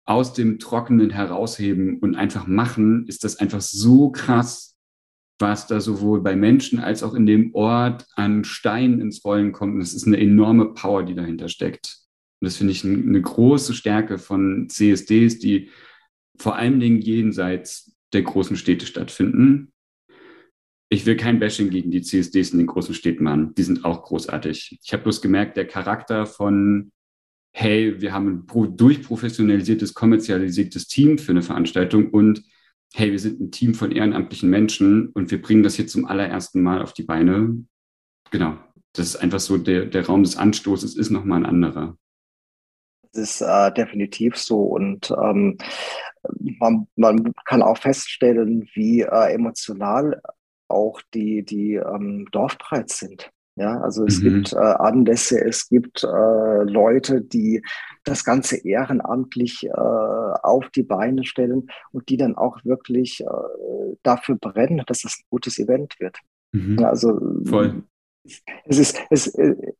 [0.06, 4.78] aus dem Trockenen herausheben und einfach machen, ist das einfach so krass,
[5.38, 9.74] was da sowohl bei Menschen als auch in dem Ort an Steinen ins Rollen kommt.
[9.74, 12.07] Und es ist eine enorme Power, die dahinter steckt.
[12.40, 15.70] Und das finde ich eine große Stärke von CSDs, die
[16.36, 19.72] vor allen Dingen jenseits der großen Städte stattfinden.
[20.90, 23.54] Ich will kein Bashing gegen die CSDs in den großen Städten machen.
[23.54, 24.78] Die sind auch großartig.
[24.82, 26.92] Ich habe bloß gemerkt, der Charakter von,
[27.52, 32.42] hey, wir haben ein durchprofessionalisiertes, kommerzialisiertes Team für eine Veranstaltung und
[32.94, 36.62] hey, wir sind ein Team von ehrenamtlichen Menschen und wir bringen das hier zum allerersten
[36.62, 37.64] Mal auf die Beine.
[38.30, 38.58] Genau.
[38.94, 41.98] Das ist einfach so, der, der Raum des Anstoßes ist nochmal ein anderer.
[43.12, 44.62] Das ist äh, definitiv so.
[44.62, 45.58] Und ähm,
[46.58, 50.20] man, man, kann auch feststellen, wie äh, emotional
[50.68, 53.30] auch die, die ähm, Dorfpreis sind.
[53.56, 54.34] Ja, also es mhm.
[54.34, 57.60] gibt äh, Anlässe, es gibt äh, Leute, die
[58.04, 64.36] das Ganze ehrenamtlich äh, auf die Beine stellen und die dann auch wirklich äh, dafür
[64.36, 66.18] brennen, dass das ein gutes Event wird.
[66.52, 66.78] Mhm.
[66.78, 67.82] Ja, also Voll.
[68.66, 69.26] Es ist, es,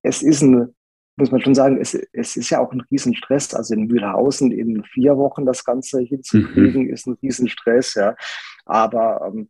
[0.02, 0.74] es ist ein,
[1.18, 3.54] muss man schon sagen, es, es ist ja auch ein Riesenstress.
[3.54, 6.90] Also in Mühlhausen in vier Wochen das Ganze hinzukriegen, mhm.
[6.90, 8.16] ist ein Riesenstress, ja.
[8.64, 9.48] Aber ähm,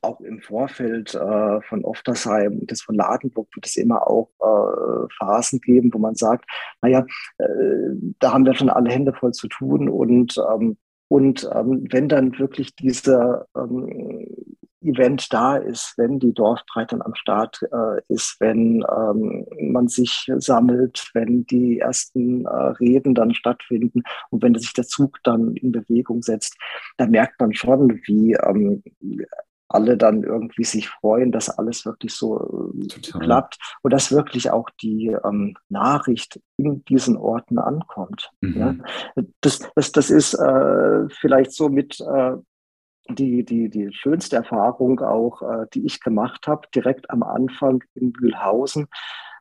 [0.00, 5.06] auch im Vorfeld äh, von Oftersheim und das von Ladenburg wird es immer auch äh,
[5.18, 6.50] Phasen geben, wo man sagt,
[6.80, 7.04] naja,
[7.38, 7.46] äh,
[8.18, 12.38] da haben wir schon alle Hände voll zu tun und ähm, und ähm, wenn dann
[12.38, 14.26] wirklich dieser ähm,
[14.84, 21.10] Event da ist, wenn die Dorfbreite am Start äh, ist, wenn ähm, man sich sammelt,
[21.14, 26.22] wenn die ersten äh, Reden dann stattfinden und wenn sich der Zug dann in Bewegung
[26.22, 26.56] setzt,
[26.96, 28.82] dann merkt man schon, wie ähm,
[29.68, 33.20] alle dann irgendwie sich freuen, dass alles wirklich so Total.
[33.20, 38.30] klappt und dass wirklich auch die ähm, Nachricht in diesen Orten ankommt.
[38.40, 38.56] Mhm.
[38.56, 39.24] Ja?
[39.40, 42.36] Das, das, das ist äh, vielleicht so mit äh,
[43.08, 48.12] die, die, die schönste Erfahrung auch, äh, die ich gemacht habe, direkt am Anfang in
[48.12, 48.88] Bühlhausen,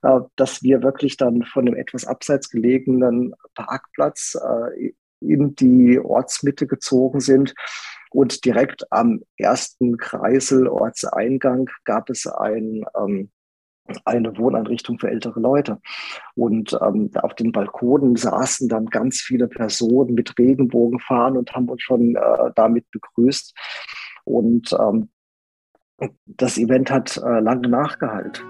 [0.02, 6.67] äh, dass wir wirklich dann von einem etwas abseits gelegenen Parkplatz äh, in die Ortsmitte
[6.67, 7.54] gezogen sind.
[8.12, 13.32] Und direkt am ersten Kreisel, Ortseingang, gab es ein, ähm,
[14.06, 15.80] eine Wohneinrichtung für ältere Leute.
[16.36, 21.82] Und ähm, auf den Balkonen saßen dann ganz viele Personen mit Regenbogenfahren und haben uns
[21.82, 23.54] schon äh, damit begrüßt.
[24.26, 25.10] Und ähm,
[26.26, 28.43] das Event hat äh, lange nachgehalten.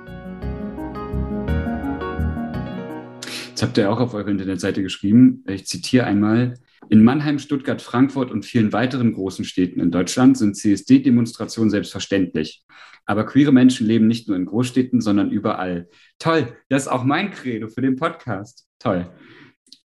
[3.49, 6.55] Jetzt habt ihr auch auf eurer Internetseite geschrieben, ich zitiere einmal,
[6.89, 12.63] in Mannheim, Stuttgart, Frankfurt und vielen weiteren großen Städten in Deutschland sind CSD-Demonstrationen selbstverständlich.
[13.05, 15.89] Aber queere Menschen leben nicht nur in Großstädten, sondern überall.
[16.19, 18.67] Toll, das ist auch mein Credo für den Podcast.
[18.79, 19.11] Toll.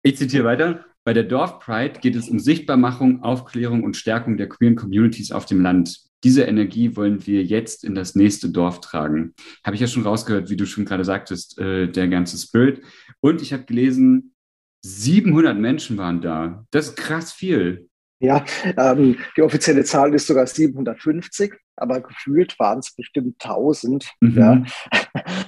[0.03, 0.85] Ich zitiere weiter.
[1.05, 5.47] Bei der Dorf Pride geht es um Sichtbarmachung, Aufklärung und Stärkung der queeren Communities auf
[5.47, 5.99] dem Land.
[6.23, 9.35] Diese Energie wollen wir jetzt in das nächste Dorf tragen.
[9.65, 12.83] Habe ich ja schon rausgehört, wie du schon gerade sagtest, äh, der ganze Spirit.
[13.21, 14.35] Und ich habe gelesen,
[14.83, 16.65] 700 Menschen waren da.
[16.71, 17.89] Das ist krass viel.
[18.21, 18.45] Ja,
[18.77, 24.11] ähm, die offizielle Zahl ist sogar 750, aber gefühlt waren es bestimmt 1000.
[24.21, 24.39] Mhm.
[24.39, 24.65] Ja.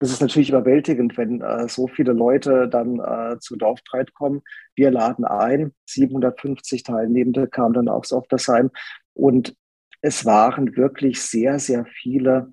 [0.00, 4.42] Das ist natürlich überwältigend, wenn äh, so viele Leute dann äh, zu Dorfbreit kommen.
[4.74, 8.70] Wir laden ein, 750 Teilnehmende kamen dann auch so auf das Heim
[9.14, 9.56] und
[10.02, 12.50] es waren wirklich sehr, sehr viele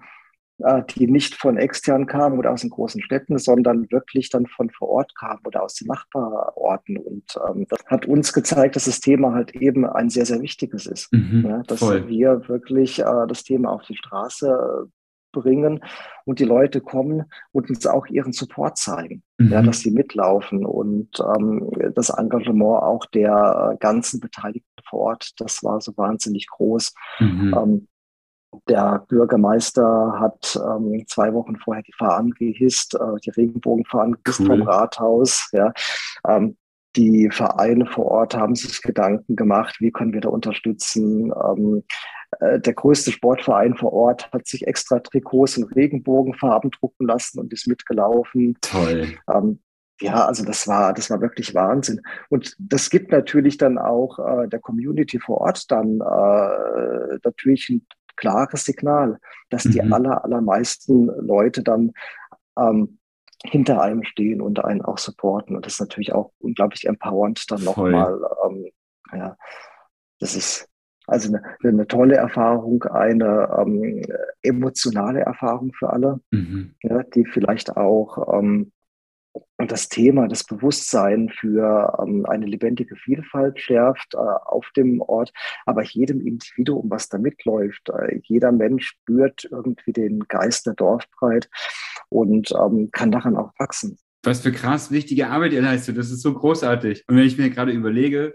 [0.96, 4.90] die nicht von extern kamen oder aus den großen Städten, sondern wirklich dann von vor
[4.90, 6.98] Ort kamen oder aus den Nachbarorten.
[6.98, 10.86] Und ähm, das hat uns gezeigt, dass das Thema halt eben ein sehr, sehr wichtiges
[10.86, 11.12] ist.
[11.14, 12.08] Mhm, ja, dass voll.
[12.08, 14.90] wir wirklich äh, das Thema auf die Straße
[15.32, 15.84] bringen
[16.26, 19.52] und die Leute kommen und uns auch ihren Support zeigen, mhm.
[19.52, 25.64] ja, dass sie mitlaufen und ähm, das Engagement auch der ganzen Beteiligten vor Ort, das
[25.64, 26.94] war so wahnsinnig groß.
[27.20, 27.56] Mhm.
[27.58, 27.88] Ähm,
[28.68, 34.46] der Bürgermeister hat ähm, zwei Wochen vorher die Fahnen gehisst, äh, die Regenbogenfahnen cool.
[34.46, 35.50] vom Rathaus.
[35.52, 35.74] Ja.
[36.28, 36.58] Ähm,
[36.96, 41.32] die Vereine vor Ort haben sich Gedanken gemacht, wie können wir da unterstützen.
[41.32, 41.84] Ähm,
[42.40, 47.54] äh, der größte Sportverein vor Ort hat sich extra Trikots in Regenbogenfarben drucken lassen und
[47.54, 48.58] ist mitgelaufen.
[48.62, 49.14] Toll.
[49.34, 49.60] Ähm,
[50.02, 52.02] ja, also das war, das war wirklich Wahnsinn.
[52.30, 57.86] Und das gibt natürlich dann auch äh, der Community vor Ort dann äh, natürlich ein
[58.22, 59.92] klares Signal, dass die mhm.
[59.92, 61.92] aller, allermeisten Leute dann
[62.58, 63.00] ähm,
[63.44, 65.56] hinter einem stehen und einen auch supporten.
[65.56, 68.20] Und das ist natürlich auch unglaublich empowernd dann nochmal.
[68.46, 68.68] Ähm,
[69.14, 69.36] ja,
[70.20, 70.70] das ist
[71.08, 74.04] also eine, eine tolle Erfahrung, eine ähm,
[74.44, 76.76] emotionale Erfahrung für alle, mhm.
[76.84, 78.72] ja, die vielleicht auch ähm,
[79.62, 85.32] und das Thema, das Bewusstsein für ähm, eine lebendige Vielfalt schärft äh, auf dem Ort,
[85.68, 91.48] aber jedem Individuum, was da mitläuft, äh, jeder Mensch spürt irgendwie den Geist der Dorfbreit
[92.10, 94.00] und ähm, kann daran auch wachsen.
[94.24, 97.04] Was für krass wichtige Arbeit ihr leistet, das ist so großartig.
[97.08, 98.34] Und wenn ich mir gerade überlege,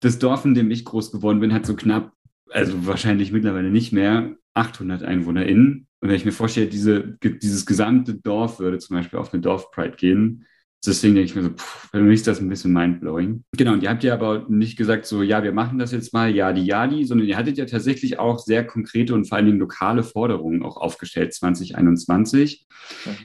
[0.00, 2.12] das Dorf, in dem ich groß geworden bin, hat so knapp,
[2.50, 5.88] also wahrscheinlich mittlerweile nicht mehr, 800 EinwohnerInnen.
[6.00, 9.96] Und wenn ich mir vorstelle, diese, dieses gesamte Dorf würde zum Beispiel auf eine Dorfpride
[9.96, 10.44] gehen,
[10.86, 13.44] deswegen denke ich mir so, pff, für mich ist das ein bisschen mindblowing.
[13.56, 16.34] Genau, und ihr habt ja aber nicht gesagt so, ja, wir machen das jetzt mal,
[16.34, 19.58] ja, die Jadi, sondern ihr hattet ja tatsächlich auch sehr konkrete und vor allen Dingen
[19.58, 22.66] lokale Forderungen auch aufgestellt 2021.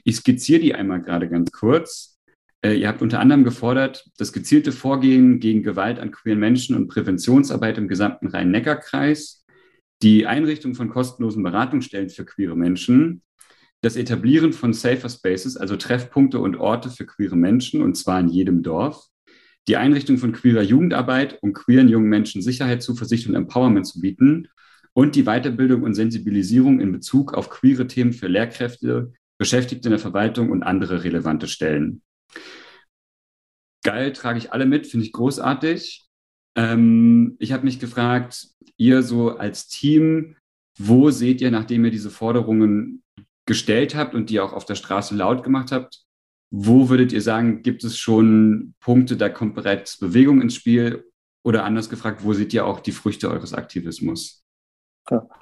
[0.03, 2.19] Ich skizziere die einmal gerade ganz kurz.
[2.63, 6.87] Äh, ihr habt unter anderem gefordert, das gezielte Vorgehen gegen Gewalt an queeren Menschen und
[6.87, 9.45] Präventionsarbeit im gesamten Rhein-Neckar-Kreis,
[10.01, 13.21] die Einrichtung von kostenlosen Beratungsstellen für queere Menschen,
[13.83, 18.29] das Etablieren von Safer Spaces, also Treffpunkte und Orte für queere Menschen, und zwar in
[18.29, 19.07] jedem Dorf,
[19.67, 24.47] die Einrichtung von queerer Jugendarbeit, um queeren jungen Menschen Sicherheit, Zuversicht und Empowerment zu bieten
[24.93, 29.99] und die Weiterbildung und Sensibilisierung in Bezug auf queere Themen für Lehrkräfte, Beschäftigte in der
[29.99, 32.01] Verwaltung und andere relevante Stellen.
[33.83, 36.05] Geil, trage ich alle mit, finde ich großartig.
[36.55, 40.37] Ähm, ich habe mich gefragt, ihr so als Team,
[40.77, 43.02] wo seht ihr, nachdem ihr diese Forderungen
[43.45, 46.03] gestellt habt und die auch auf der Straße laut gemacht habt,
[46.49, 51.09] wo würdet ihr sagen, gibt es schon Punkte, da kommt bereits Bewegung ins Spiel?
[51.43, 54.45] Oder anders gefragt, wo seht ihr auch die Früchte eures Aktivismus?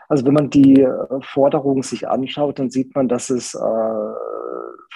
[0.09, 3.59] Also wenn man die äh, Forderungen sich anschaut, dann sieht man, dass es äh,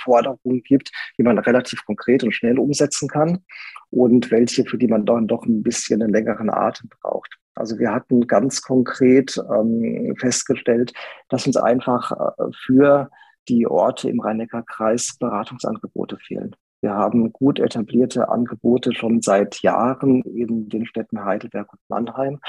[0.04, 3.44] Forderungen gibt, die man relativ konkret und schnell umsetzen kann
[3.92, 7.38] und welche, für die man dann doch ein bisschen einen längeren Atem braucht.
[7.56, 10.94] Also wir hatten ganz konkret ähm, festgestellt,
[11.30, 13.10] dass uns einfach äh, für
[13.48, 16.56] die Orte im Rhein-Neckar-Kreis Beratungsangebote fehlen.
[16.82, 22.40] Wir haben gut etablierte Angebote schon seit Jahren in den Städten Heidelberg und Mannheim.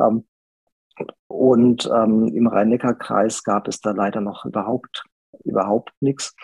[0.00, 0.24] Ähm,
[1.26, 5.04] und ähm, im Rhein-Neckar-Kreis gab es da leider noch überhaupt,
[5.44, 6.34] überhaupt nichts.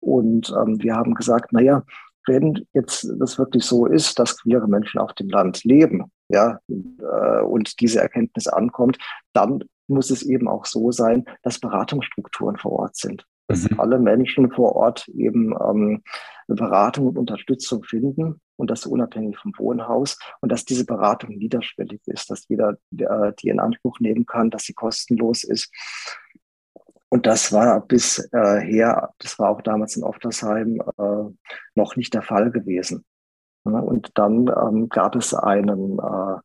[0.00, 1.82] Und ähm, wir haben gesagt, naja,
[2.26, 7.42] wenn jetzt das wirklich so ist, dass queere Menschen auf dem Land leben, ja, äh,
[7.42, 8.98] und diese Erkenntnis ankommt,
[9.32, 13.26] dann muss es eben auch so sein, dass Beratungsstrukturen vor Ort sind.
[13.48, 13.80] Dass mhm.
[13.80, 16.02] alle Menschen vor Ort eben ähm,
[16.46, 22.30] Beratung und Unterstützung finden und das unabhängig vom Wohnhaus und dass diese Beratung niederschwellig ist,
[22.30, 25.72] dass jeder äh, die in Anspruch nehmen kann, dass sie kostenlos ist.
[27.08, 32.22] Und das war bisher, äh, das war auch damals in Oftersheim äh, noch nicht der
[32.22, 33.04] Fall gewesen.
[33.64, 36.40] Und dann ähm, gab es einen äh,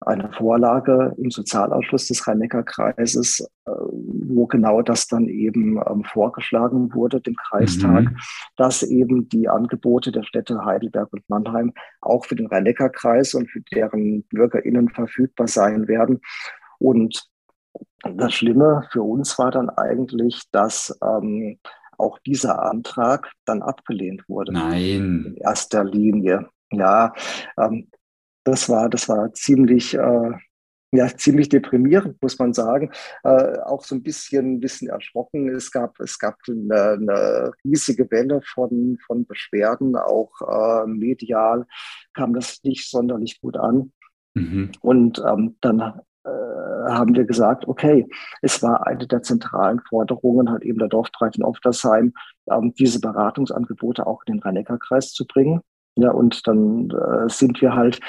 [0.00, 7.20] eine Vorlage im Sozialausschuss des Rhein-Neckar-Kreises, äh, wo genau das dann eben ähm, vorgeschlagen wurde,
[7.20, 8.16] dem Kreistag, mhm.
[8.56, 13.60] dass eben die Angebote der Städte Heidelberg und Mannheim auch für den Rhein-Neckar-Kreis und für
[13.72, 16.20] deren BürgerInnen verfügbar sein werden.
[16.78, 17.26] Und
[18.04, 21.58] das Schlimme für uns war dann eigentlich, dass ähm,
[21.98, 24.52] auch dieser Antrag dann abgelehnt wurde.
[24.52, 25.24] Nein.
[25.26, 26.48] In erster Linie.
[26.70, 27.12] Ja,
[27.58, 27.88] ähm,
[28.44, 30.30] das war, das war ziemlich, äh,
[30.92, 32.90] ja, ziemlich deprimierend, muss man sagen.
[33.24, 35.48] Äh, auch so ein bisschen, ein bisschen erschrocken.
[35.48, 41.66] Es gab, es gab eine, eine riesige Welle von, von Beschwerden, auch äh, medial
[42.14, 43.92] kam das nicht sonderlich gut an.
[44.34, 44.72] Mhm.
[44.80, 46.00] Und ähm, dann
[46.88, 48.06] haben wir gesagt, okay,
[48.42, 52.12] es war eine der zentralen Forderungen, halt eben der Dorfbreit in Oftersheim,
[52.50, 55.60] ähm, diese Beratungsangebote auch in den Rhein-Neckar-Kreis zu bringen.
[55.96, 58.00] Ja, und dann äh, sind wir halt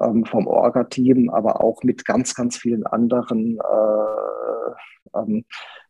[0.00, 5.44] ähm, vom Orga-Team, aber auch mit ganz, ganz vielen anderen äh, ähm,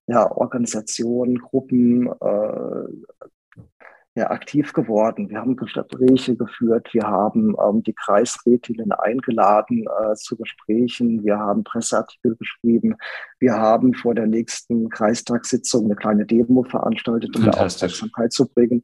[0.07, 2.85] ja, Organisationen, Gruppen äh,
[4.15, 5.31] ja, aktiv geworden.
[5.31, 11.65] Wir haben Gespräche geführt, wir haben ähm, die Kreisrätinnen eingeladen äh, zu Gesprächen, wir haben
[11.65, 12.97] Presseartikel geschrieben,
[13.39, 18.83] wir haben vor der nächsten Kreistagssitzung eine kleine Demo veranstaltet, um da Aufmerksamkeit zu bringen.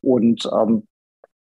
[0.00, 0.88] Und ähm,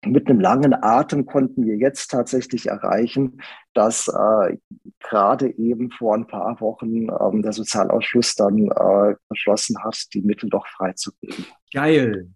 [0.06, 3.42] mit einem langen Atem konnten wir jetzt tatsächlich erreichen,
[3.74, 4.56] dass äh,
[5.00, 10.48] gerade eben vor ein paar Wochen ähm, der Sozialausschuss dann äh, beschlossen hat, die Mittel
[10.48, 11.44] doch freizugeben.
[11.74, 12.30] Geil.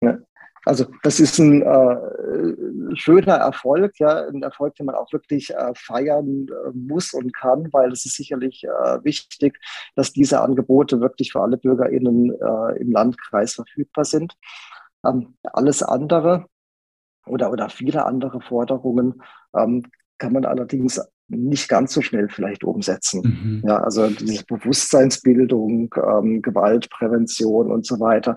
[0.00, 0.18] Ja.
[0.66, 5.72] Also das ist ein äh, schöner Erfolg, ja, ein Erfolg, den man auch wirklich äh,
[5.74, 9.58] feiern äh, muss und kann, weil es ist sicherlich äh, wichtig,
[9.96, 14.34] dass diese Angebote wirklich für alle BürgerInnen äh, im Landkreis verfügbar sind.
[15.04, 16.46] Ähm, alles andere,
[17.26, 19.22] oder, oder viele andere Forderungen
[19.56, 19.86] ähm,
[20.18, 23.22] kann man allerdings nicht ganz so schnell vielleicht umsetzen.
[23.22, 23.62] Mhm.
[23.66, 28.36] Ja, also diese Bewusstseinsbildung, ähm, Gewaltprävention und so weiter,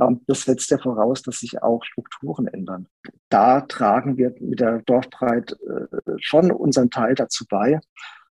[0.00, 2.86] ähm, das setzt ja voraus, dass sich auch Strukturen ändern.
[3.28, 7.80] Da tragen wir mit der Dorfbreit äh, schon unseren Teil dazu bei,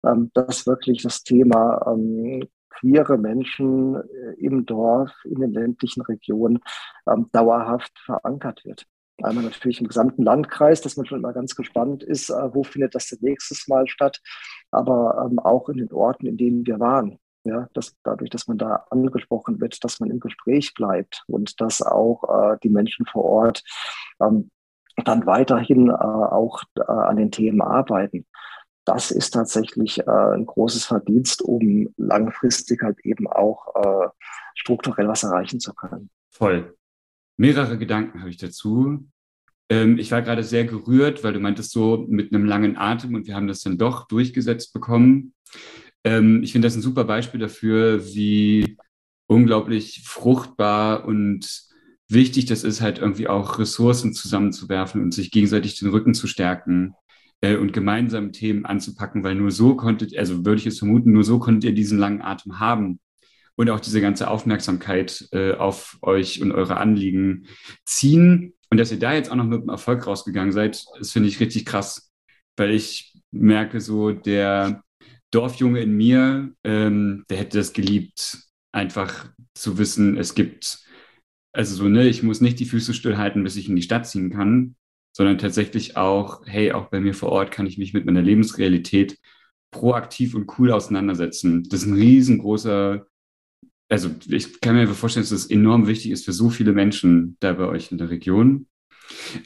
[0.04, 6.60] ähm, dass wirklich das Thema ähm, queere Menschen äh, im Dorf, in den ländlichen Regionen
[7.08, 8.86] ähm, dauerhaft verankert wird.
[9.22, 12.94] Einmal natürlich im gesamten Landkreis, dass man schon immer ganz gespannt ist, äh, wo findet
[12.94, 14.20] das denn nächstes Mal statt,
[14.70, 17.18] aber ähm, auch in den Orten, in denen wir waren.
[17.44, 21.80] Ja, dass dadurch, dass man da angesprochen wird, dass man im Gespräch bleibt und dass
[21.82, 23.62] auch äh, die Menschen vor Ort
[24.20, 24.50] ähm,
[25.04, 28.26] dann weiterhin äh, auch äh, an den Themen arbeiten.
[28.84, 34.08] Das ist tatsächlich äh, ein großes Verdienst, um langfristig halt eben auch äh,
[34.54, 36.10] strukturell was erreichen zu können.
[36.30, 36.77] Voll
[37.38, 39.08] mehrere Gedanken habe ich dazu.
[39.70, 43.26] Ähm, ich war gerade sehr gerührt, weil du meintest so mit einem langen Atem und
[43.26, 45.32] wir haben das dann doch durchgesetzt bekommen.
[46.04, 48.76] Ähm, ich finde das ein super Beispiel dafür, wie
[49.26, 51.62] unglaublich fruchtbar und
[52.08, 56.94] wichtig das ist, halt irgendwie auch Ressourcen zusammenzuwerfen und sich gegenseitig den Rücken zu stärken
[57.42, 61.24] äh, und gemeinsam Themen anzupacken, weil nur so konntet, also würde ich es vermuten, nur
[61.24, 63.00] so konntet ihr diesen langen Atem haben
[63.58, 67.48] und auch diese ganze Aufmerksamkeit äh, auf euch und eure Anliegen
[67.84, 68.54] ziehen.
[68.70, 71.40] Und dass ihr da jetzt auch noch mit dem Erfolg rausgegangen seid, das finde ich
[71.40, 72.12] richtig krass,
[72.56, 74.84] weil ich merke so, der
[75.32, 80.78] Dorfjunge in mir, ähm, der hätte das geliebt, einfach zu wissen, es gibt,
[81.52, 84.30] also so, ne, ich muss nicht die Füße stillhalten, bis ich in die Stadt ziehen
[84.30, 84.76] kann,
[85.12, 89.18] sondern tatsächlich auch, hey, auch bei mir vor Ort kann ich mich mit meiner Lebensrealität
[89.72, 91.64] proaktiv und cool auseinandersetzen.
[91.68, 93.04] Das ist ein riesengroßer,
[93.88, 97.54] also ich kann mir vorstellen, dass das enorm wichtig ist für so viele Menschen da
[97.54, 98.66] bei euch in der Region.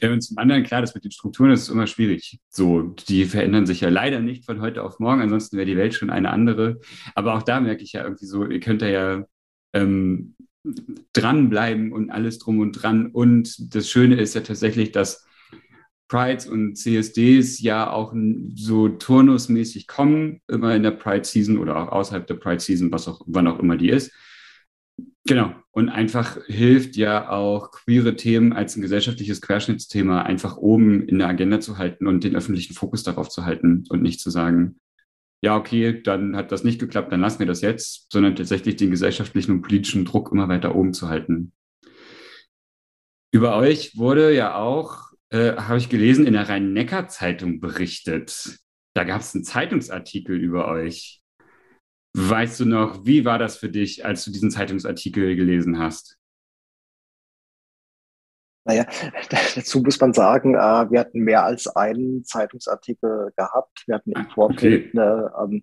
[0.01, 2.39] Äh, und zum anderen, klar, das mit den Strukturen, das ist immer schwierig.
[2.49, 5.93] So, die verändern sich ja leider nicht von heute auf morgen, ansonsten wäre die Welt
[5.93, 6.79] schon eine andere.
[7.15, 9.25] Aber auch da merke ich ja irgendwie so, ihr könnt da ja
[9.73, 10.35] ähm,
[11.13, 13.07] dranbleiben und alles drum und dran.
[13.07, 15.25] Und das Schöne ist ja tatsächlich, dass
[16.09, 18.13] Prides und CSDs ja auch
[18.55, 23.07] so turnusmäßig kommen, immer in der Pride Season oder auch außerhalb der Pride Season, was
[23.07, 24.11] auch, wann auch immer die ist.
[25.25, 25.53] Genau.
[25.71, 31.29] Und einfach hilft ja auch queere Themen als ein gesellschaftliches Querschnittsthema einfach oben in der
[31.29, 34.79] Agenda zu halten und den öffentlichen Fokus darauf zu halten und nicht zu sagen,
[35.41, 38.91] ja, okay, dann hat das nicht geklappt, dann lassen wir das jetzt, sondern tatsächlich den
[38.91, 41.51] gesellschaftlichen und politischen Druck immer weiter oben zu halten.
[43.31, 48.59] Über euch wurde ja auch, äh, habe ich gelesen, in der Rhein-Neckar-Zeitung berichtet.
[48.93, 51.22] Da gab es einen Zeitungsartikel über euch.
[52.15, 56.19] Weißt du noch, wie war das für dich, als du diesen Zeitungsartikel gelesen hast?
[58.65, 58.85] Naja,
[59.55, 63.83] dazu muss man sagen, äh, wir hatten mehr als einen Zeitungsartikel gehabt.
[63.87, 64.99] Wir hatten im ah, Vorfeld okay.
[64.99, 65.61] eine, ähm,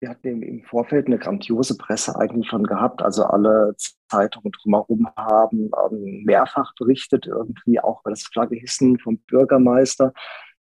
[0.00, 3.02] wir hatten im, Vorfeld eine grandiose Presse eigentlich schon gehabt.
[3.02, 3.74] Also alle
[4.08, 10.12] Zeitungen drumherum haben ähm, mehrfach berichtet, irgendwie auch über das Flaggehissen vom Bürgermeister.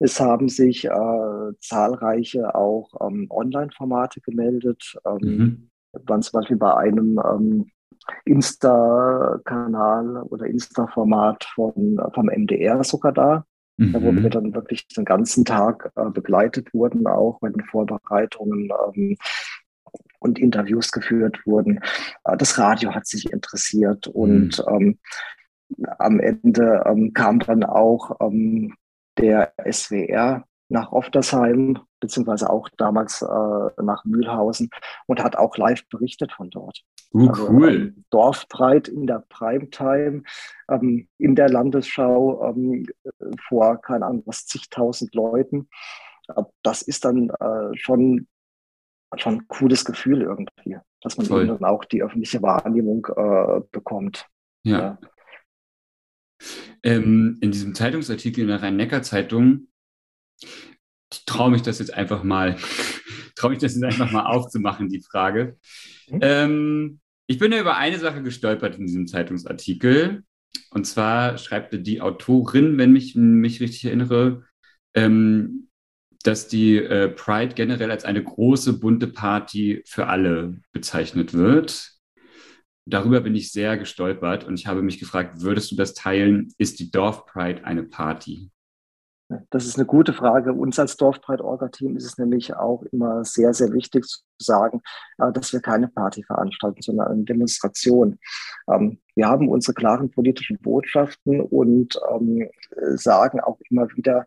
[0.00, 4.96] Es haben sich äh, zahlreiche auch ähm, Online-Formate gemeldet.
[5.04, 5.70] Ähm, mhm.
[6.06, 7.70] Waren zum Beispiel bei einem ähm,
[8.24, 13.44] Insta-Kanal oder Insta-Format vom MDR sogar da.
[13.78, 13.92] Mhm.
[13.92, 18.70] Da wo wir dann wirklich den ganzen Tag äh, begleitet wurden, auch bei den Vorbereitungen
[18.94, 19.16] ähm,
[20.18, 21.80] und Interviews geführt wurden.
[22.24, 24.98] Äh, das Radio hat sich interessiert und mhm.
[25.98, 28.74] am Ende ähm, kam dann auch ähm,
[29.18, 34.70] der SWR nach Oftersheim, beziehungsweise auch damals äh, nach Mühlhausen
[35.06, 36.82] und hat auch live berichtet von dort.
[37.12, 37.74] Uh, also, cool.
[37.74, 40.22] Ähm, Dorfbreit in der Primetime,
[40.70, 42.86] ähm, in der Landesschau ähm,
[43.48, 45.68] vor, keine Ahnung, was, zigtausend Leuten.
[46.62, 48.28] Das ist dann äh, schon,
[49.16, 54.26] schon ein cooles Gefühl irgendwie, dass man eben dann auch die öffentliche Wahrnehmung äh, bekommt.
[54.64, 54.78] ja.
[54.78, 54.98] ja.
[56.82, 59.68] Ähm, in diesem Zeitungsartikel in der Rhein-Neckar-Zeitung
[61.26, 62.56] traue mich das jetzt einfach mal,
[63.36, 65.56] traue ich das jetzt einfach mal aufzumachen, die Frage.
[66.08, 66.18] Mhm.
[66.22, 70.24] Ähm, ich bin ja über eine Sache gestolpert in diesem Zeitungsartikel.
[70.70, 74.44] Und zwar schreibt die Autorin, wenn ich mich richtig erinnere,
[74.94, 75.68] ähm,
[76.24, 81.97] dass die äh, Pride generell als eine große bunte Party für alle bezeichnet wird
[82.88, 86.52] darüber bin ich sehr gestolpert und ich habe mich gefragt, würdest du das teilen?
[86.58, 88.50] Ist die Dorf Pride eine Party?
[89.50, 90.54] Das ist eine gute Frage.
[90.54, 94.80] Uns als Dorfbreit-Orga-Team ist es nämlich auch immer sehr, sehr wichtig zu sagen,
[95.18, 98.18] äh, dass wir keine Party veranstalten, sondern eine Demonstration.
[98.70, 102.48] Ähm, wir haben unsere klaren politischen Botschaften und ähm,
[102.96, 104.24] sagen auch immer wieder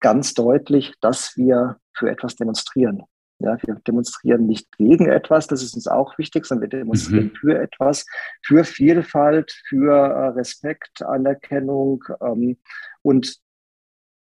[0.00, 3.02] ganz deutlich, dass wir für etwas demonstrieren.
[3.40, 7.36] Ja, wir demonstrieren nicht gegen etwas, das ist uns auch wichtig, sondern wir demonstrieren mhm.
[7.36, 8.04] für etwas,
[8.42, 12.02] für Vielfalt, für äh, Respekt, Anerkennung.
[12.20, 12.58] Ähm,
[13.02, 13.38] und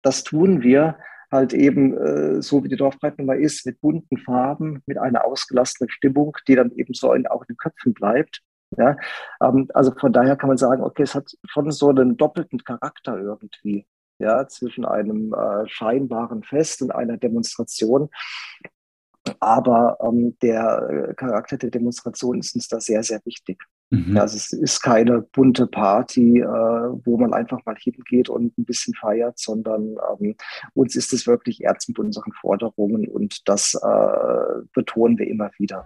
[0.00, 0.96] das tun wir
[1.30, 6.36] halt eben äh, so, wie die Dorfbreitnummer ist, mit bunten Farben, mit einer ausgelassenen Stimmung,
[6.46, 8.42] die dann eben so in, auch in den Köpfen bleibt.
[8.76, 8.96] Ja,
[9.42, 13.18] ähm, also von daher kann man sagen, okay, es hat schon so einen doppelten Charakter
[13.18, 13.86] irgendwie,
[14.18, 18.08] ja, zwischen einem äh, scheinbaren Fest und einer Demonstration.
[19.40, 23.58] Aber ähm, der äh, Charakter der Demonstration ist uns da sehr, sehr wichtig.
[23.90, 24.16] Mhm.
[24.16, 28.94] Also es ist keine bunte Party, äh, wo man einfach mal hingeht und ein bisschen
[28.94, 30.34] feiert, sondern ähm,
[30.74, 35.84] uns ist es wirklich ernst mit unseren Forderungen und das äh, betonen wir immer wieder.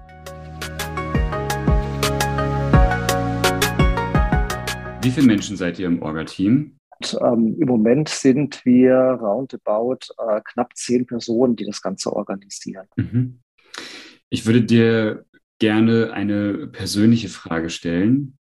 [5.02, 6.76] Wie viele Menschen seid ihr im Orga-Team?
[7.20, 12.86] Ähm, Im Moment sind wir roundabout äh, knapp zehn Personen, die das Ganze organisieren.
[12.96, 13.40] Mhm.
[14.28, 15.24] Ich würde dir
[15.58, 18.38] gerne eine persönliche Frage stellen.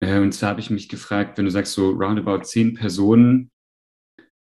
[0.00, 3.50] Äh, und zwar habe ich mich gefragt, wenn du sagst so roundabout zehn Personen,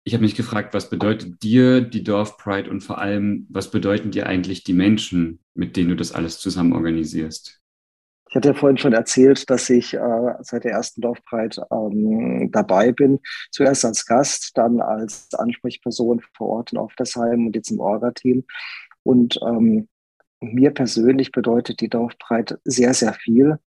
[0.08, 4.12] ich habe mich gefragt, was bedeutet dir die Dorf Pride und vor allem, was bedeuten
[4.12, 7.60] dir eigentlich die Menschen, mit denen du das alles zusammen organisierst?
[8.36, 12.92] Ich hatte ja vorhin schon erzählt, dass ich äh, seit der ersten Dorfbreit ähm, dabei
[12.92, 13.22] bin.
[13.50, 18.44] Zuerst als Gast, dann als Ansprechperson vor Ort in Oftersheim und jetzt im Orga-Team.
[19.04, 19.88] Und ähm,
[20.42, 23.58] mir persönlich bedeutet die Dorfbreit sehr, sehr viel,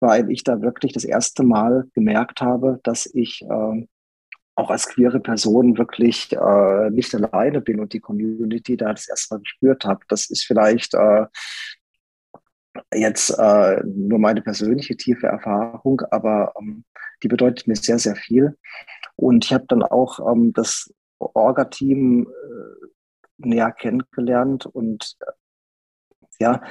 [0.00, 3.86] weil ich da wirklich das erste Mal gemerkt habe, dass ich äh,
[4.54, 9.34] auch als queere Person wirklich äh, nicht alleine bin und die Community da das erste
[9.34, 10.00] Mal gespürt habe.
[10.08, 11.24] Das ist vielleicht äh,
[12.94, 16.84] jetzt äh, nur meine persönliche tiefe Erfahrung, aber ähm,
[17.22, 18.56] die bedeutet mir sehr, sehr viel.
[19.16, 22.86] Und ich habe dann auch ähm, das Orga-Team äh,
[23.38, 25.32] näher kennengelernt und äh,
[26.40, 26.62] ja,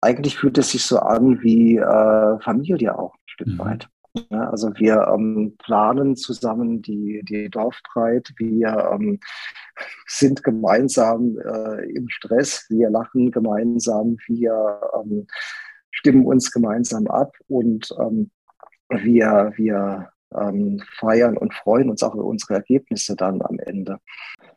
[0.00, 3.58] eigentlich fühlt es sich so an wie äh, Familie auch ein Stück mhm.
[3.58, 3.88] weit.
[4.30, 9.20] Ja, also wir ähm, planen zusammen die, die Dorfbreit, wir ähm,
[10.06, 15.26] sind gemeinsam äh, im Stress, wir lachen gemeinsam, wir ähm,
[15.90, 18.30] stimmen uns gemeinsam ab und ähm,
[18.88, 23.98] wir, wir ähm, feiern und freuen uns auch über unsere Ergebnisse dann am Ende.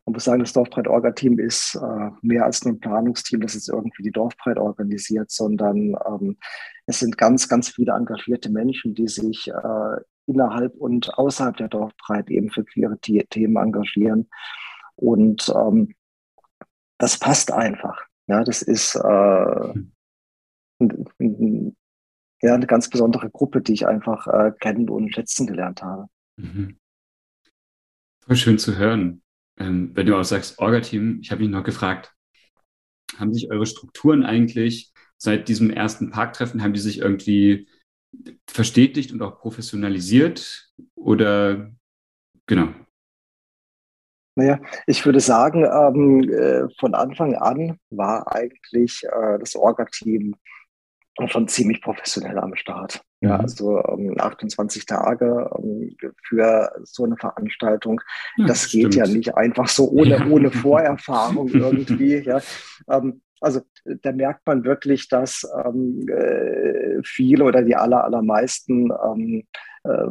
[0.05, 4.03] Man muss sagen, das Dorfbreit-Orga-Team ist äh, mehr als nur ein Planungsteam, das jetzt irgendwie
[4.03, 6.37] die Dorfbreit organisiert, sondern ähm,
[6.87, 12.29] es sind ganz, ganz viele engagierte Menschen, die sich äh, innerhalb und außerhalb der Dorfbreit
[12.29, 14.29] eben für queere Themen engagieren.
[14.95, 15.95] Und ähm,
[16.97, 18.03] das passt einfach.
[18.27, 19.73] Ja, das ist äh,
[22.41, 26.07] ja, eine ganz besondere Gruppe, die ich einfach äh, kennen und schätzen gelernt habe.
[26.37, 26.77] Mhm.
[28.31, 29.23] Schön zu hören.
[29.59, 32.13] Ähm, wenn du auch sagst, Orga-Team, ich habe mich noch gefragt,
[33.17, 37.67] haben sich eure Strukturen eigentlich seit diesem ersten Parktreffen, haben die sich irgendwie
[38.47, 40.71] verstetigt und auch professionalisiert?
[40.95, 41.71] Oder
[42.47, 42.69] genau?
[44.35, 50.35] Naja, ich würde sagen, ähm, äh, von Anfang an war eigentlich äh, das Orga-Team
[51.27, 53.01] schon ziemlich professionell am Start.
[53.21, 58.01] Ja, also ähm, 28 Tage ähm, für so eine Veranstaltung,
[58.37, 60.27] ja, das, geht ja nicht einfach so ohne, ja.
[60.27, 62.19] ohne Vorerfahrung irgendwie.
[62.19, 62.39] ja.
[62.89, 69.43] Ähm, also da merkt man wirklich, dass ähm, äh, viele oder die aller, allermeisten ähm,
[69.83, 70.07] äh,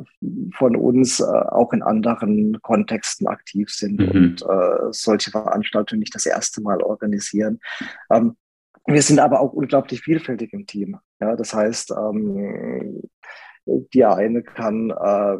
[0.54, 4.08] von uns äh, auch in anderen Kontexten aktiv sind mhm.
[4.08, 7.60] und äh, solche Veranstaltungen nicht das erste Mal organisieren.
[8.10, 8.36] Ähm,
[8.88, 10.98] wir sind aber auch unglaublich vielfältig im Team.
[11.20, 13.02] Ja, das heißt, ähm,
[13.92, 15.38] die eine kann äh,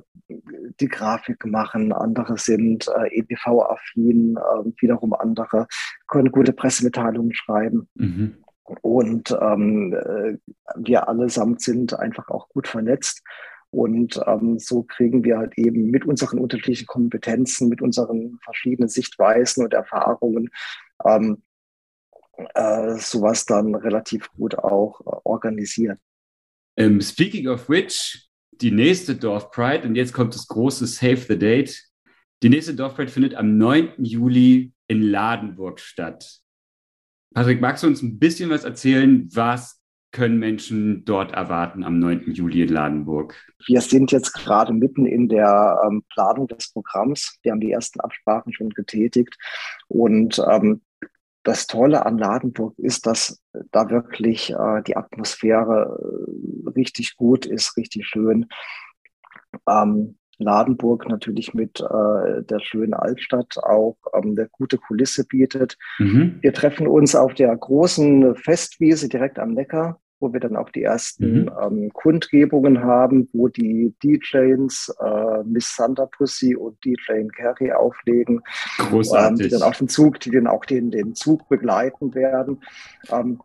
[0.81, 5.67] die Grafik machen, andere sind äh, EDV-affin, äh, wiederum andere
[6.07, 7.89] können gute Pressemitteilungen schreiben.
[7.95, 8.37] Mhm.
[8.83, 10.37] Und ähm, äh,
[10.77, 13.23] wir allesamt sind einfach auch gut vernetzt.
[13.71, 19.65] Und ähm, so kriegen wir halt eben mit unseren unterschiedlichen Kompetenzen, mit unseren verschiedenen Sichtweisen
[19.65, 20.51] und Erfahrungen
[21.05, 21.43] ähm,
[22.55, 25.99] äh, sowas dann relativ gut auch äh, organisiert.
[26.77, 31.17] Um, ähm, speaking of which, die nächste Dorf Pride, und jetzt kommt das große Save
[31.17, 31.83] the Date.
[32.43, 33.95] Die nächste Dorf Pride findet am 9.
[33.99, 36.41] Juli in Ladenburg statt.
[37.35, 39.29] Patrick, magst du uns ein bisschen was erzählen?
[39.33, 39.81] Was
[40.13, 42.33] können Menschen dort erwarten am 9.
[42.33, 43.35] Juli in Ladenburg?
[43.67, 47.39] Wir sind jetzt gerade mitten in der ähm, Planung des Programms.
[47.43, 49.37] Wir haben die ersten Absprachen schon getätigt.
[49.89, 50.81] Und ähm,
[51.43, 57.77] das Tolle an Ladenburg ist, dass da wirklich äh, die Atmosphäre äh, richtig gut ist,
[57.77, 58.47] richtig schön.
[59.69, 65.77] Ähm, Ladenburg natürlich mit äh, der schönen Altstadt auch ähm, eine gute Kulisse bietet.
[65.99, 66.39] Mhm.
[66.41, 70.83] Wir treffen uns auf der großen Festwiese direkt am Neckar wo wir dann auch die
[70.83, 71.51] ersten mhm.
[71.63, 78.43] ähm, Kundgebungen haben, wo die DJs äh, Miss Thunder Pussy und DJ Carrie auflegen,
[78.81, 82.63] ähm, die dann auch den Zug, die dann auch den, den Zug begleiten werden.
[83.11, 83.41] Ähm,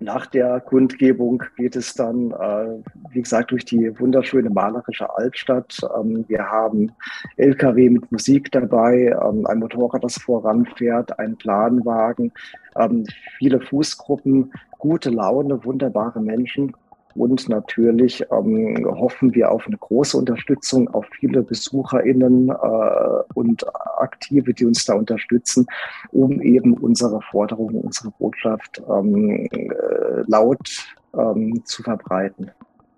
[0.00, 5.76] nach der Kundgebung geht es dann, äh, wie gesagt, durch die wunderschöne malerische Altstadt.
[5.98, 6.92] Ähm, wir haben
[7.36, 12.32] LKW mit Musik dabei, ähm, ein Motorrad, das voranfährt, ein Planwagen,
[12.76, 13.04] ähm,
[13.38, 16.74] viele Fußgruppen, gute Laune, wunderbare Menschen.
[17.14, 23.64] Und natürlich ähm, hoffen wir auf eine große Unterstützung, auf viele BesucherInnen äh, und
[23.98, 25.66] Aktive, die uns da unterstützen,
[26.12, 30.68] um eben unsere Forderungen, unsere Botschaft ähm, äh, laut
[31.16, 32.50] ähm, zu verbreiten.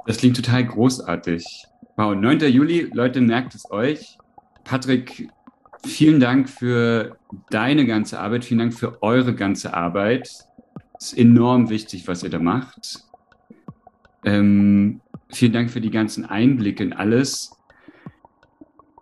[0.06, 1.66] Das klingt total großartig.
[1.96, 2.40] Wow, 9.
[2.40, 4.18] Juli, Leute, merkt es euch.
[4.64, 5.28] Patrick,
[5.86, 7.16] vielen Dank für
[7.50, 10.46] deine ganze Arbeit, vielen Dank für eure ganze Arbeit.
[11.00, 13.06] Ist enorm wichtig, was ihr da macht.
[14.24, 17.52] Ähm, vielen Dank für die ganzen Einblicke in alles.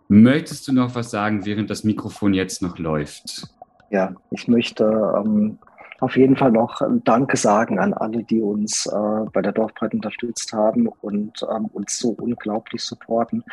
[0.07, 3.47] Möchtest du noch was sagen, während das Mikrofon jetzt noch läuft?
[3.89, 5.59] Ja, ich möchte ähm,
[5.99, 10.53] auf jeden Fall noch Danke sagen an alle, die uns äh, bei der Dorfbreit unterstützt
[10.53, 13.43] haben und ähm, uns so unglaublich supporten.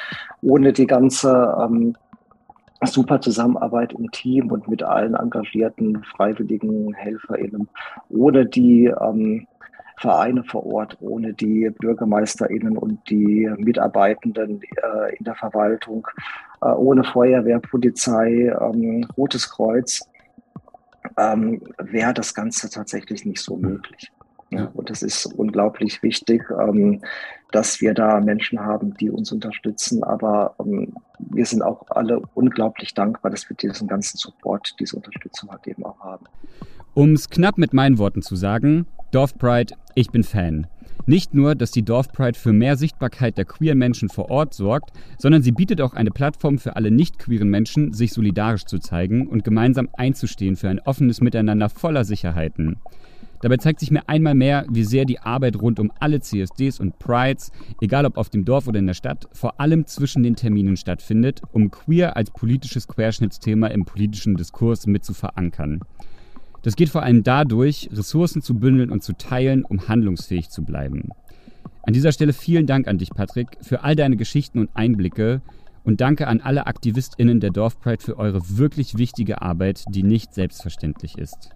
[0.40, 1.96] Ohne die ganze ähm,
[2.84, 7.68] super Zusammenarbeit im Team und mit allen engagierten freiwilligen HelferInnen,
[8.08, 9.46] ohne die ähm,
[9.98, 16.06] Vereine vor Ort, ohne die BürgermeisterInnen und die Mitarbeitenden äh, in der Verwaltung,
[16.60, 20.00] äh, ohne Feuerwehr, Polizei, ähm, Rotes Kreuz,
[21.16, 24.12] ähm, wäre das Ganze tatsächlich nicht so möglich.
[24.50, 27.02] Ja, und es ist unglaublich wichtig, ähm,
[27.50, 30.04] dass wir da Menschen haben, die uns unterstützen.
[30.04, 35.50] Aber ähm, wir sind auch alle unglaublich dankbar, dass wir diesen ganzen Support, diese Unterstützung
[35.50, 36.26] halt eben auch haben.
[36.94, 40.66] Um es knapp mit meinen Worten zu sagen, Dorfpride, ich bin Fan.
[41.08, 45.42] Nicht nur, dass die Dorfpride für mehr Sichtbarkeit der queeren Menschen vor Ort sorgt, sondern
[45.42, 49.44] sie bietet auch eine Plattform für alle nicht queeren Menschen, sich solidarisch zu zeigen und
[49.44, 52.80] gemeinsam einzustehen für ein offenes Miteinander voller Sicherheiten.
[53.40, 56.98] Dabei zeigt sich mir einmal mehr, wie sehr die Arbeit rund um alle CSDs und
[56.98, 60.76] Prides, egal ob auf dem Dorf oder in der Stadt, vor allem zwischen den Terminen
[60.76, 65.80] stattfindet, um queer als politisches Querschnittsthema im politischen Diskurs mit zu verankern.
[66.62, 71.10] Das geht vor allem dadurch, Ressourcen zu bündeln und zu teilen, um handlungsfähig zu bleiben.
[71.82, 75.42] An dieser Stelle vielen Dank an dich, Patrick, für all deine Geschichten und Einblicke
[75.84, 81.16] und danke an alle AktivistInnen der Dorfpride für eure wirklich wichtige Arbeit, die nicht selbstverständlich
[81.16, 81.50] ist.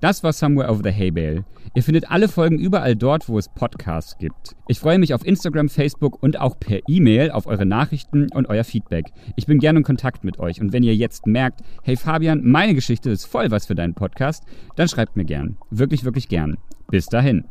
[0.00, 1.44] Das war Somewhere Over the Hay Bale.
[1.74, 4.56] Ihr findet alle Folgen überall dort, wo es Podcasts gibt.
[4.68, 8.64] Ich freue mich auf Instagram, Facebook und auch per E-Mail auf eure Nachrichten und euer
[8.64, 9.06] Feedback.
[9.36, 12.74] Ich bin gerne in Kontakt mit euch und wenn ihr jetzt merkt, hey Fabian, meine
[12.74, 14.44] Geschichte ist voll was für deinen Podcast,
[14.76, 15.56] dann schreibt mir gern.
[15.70, 16.56] Wirklich, wirklich gern.
[16.88, 17.44] Bis dahin.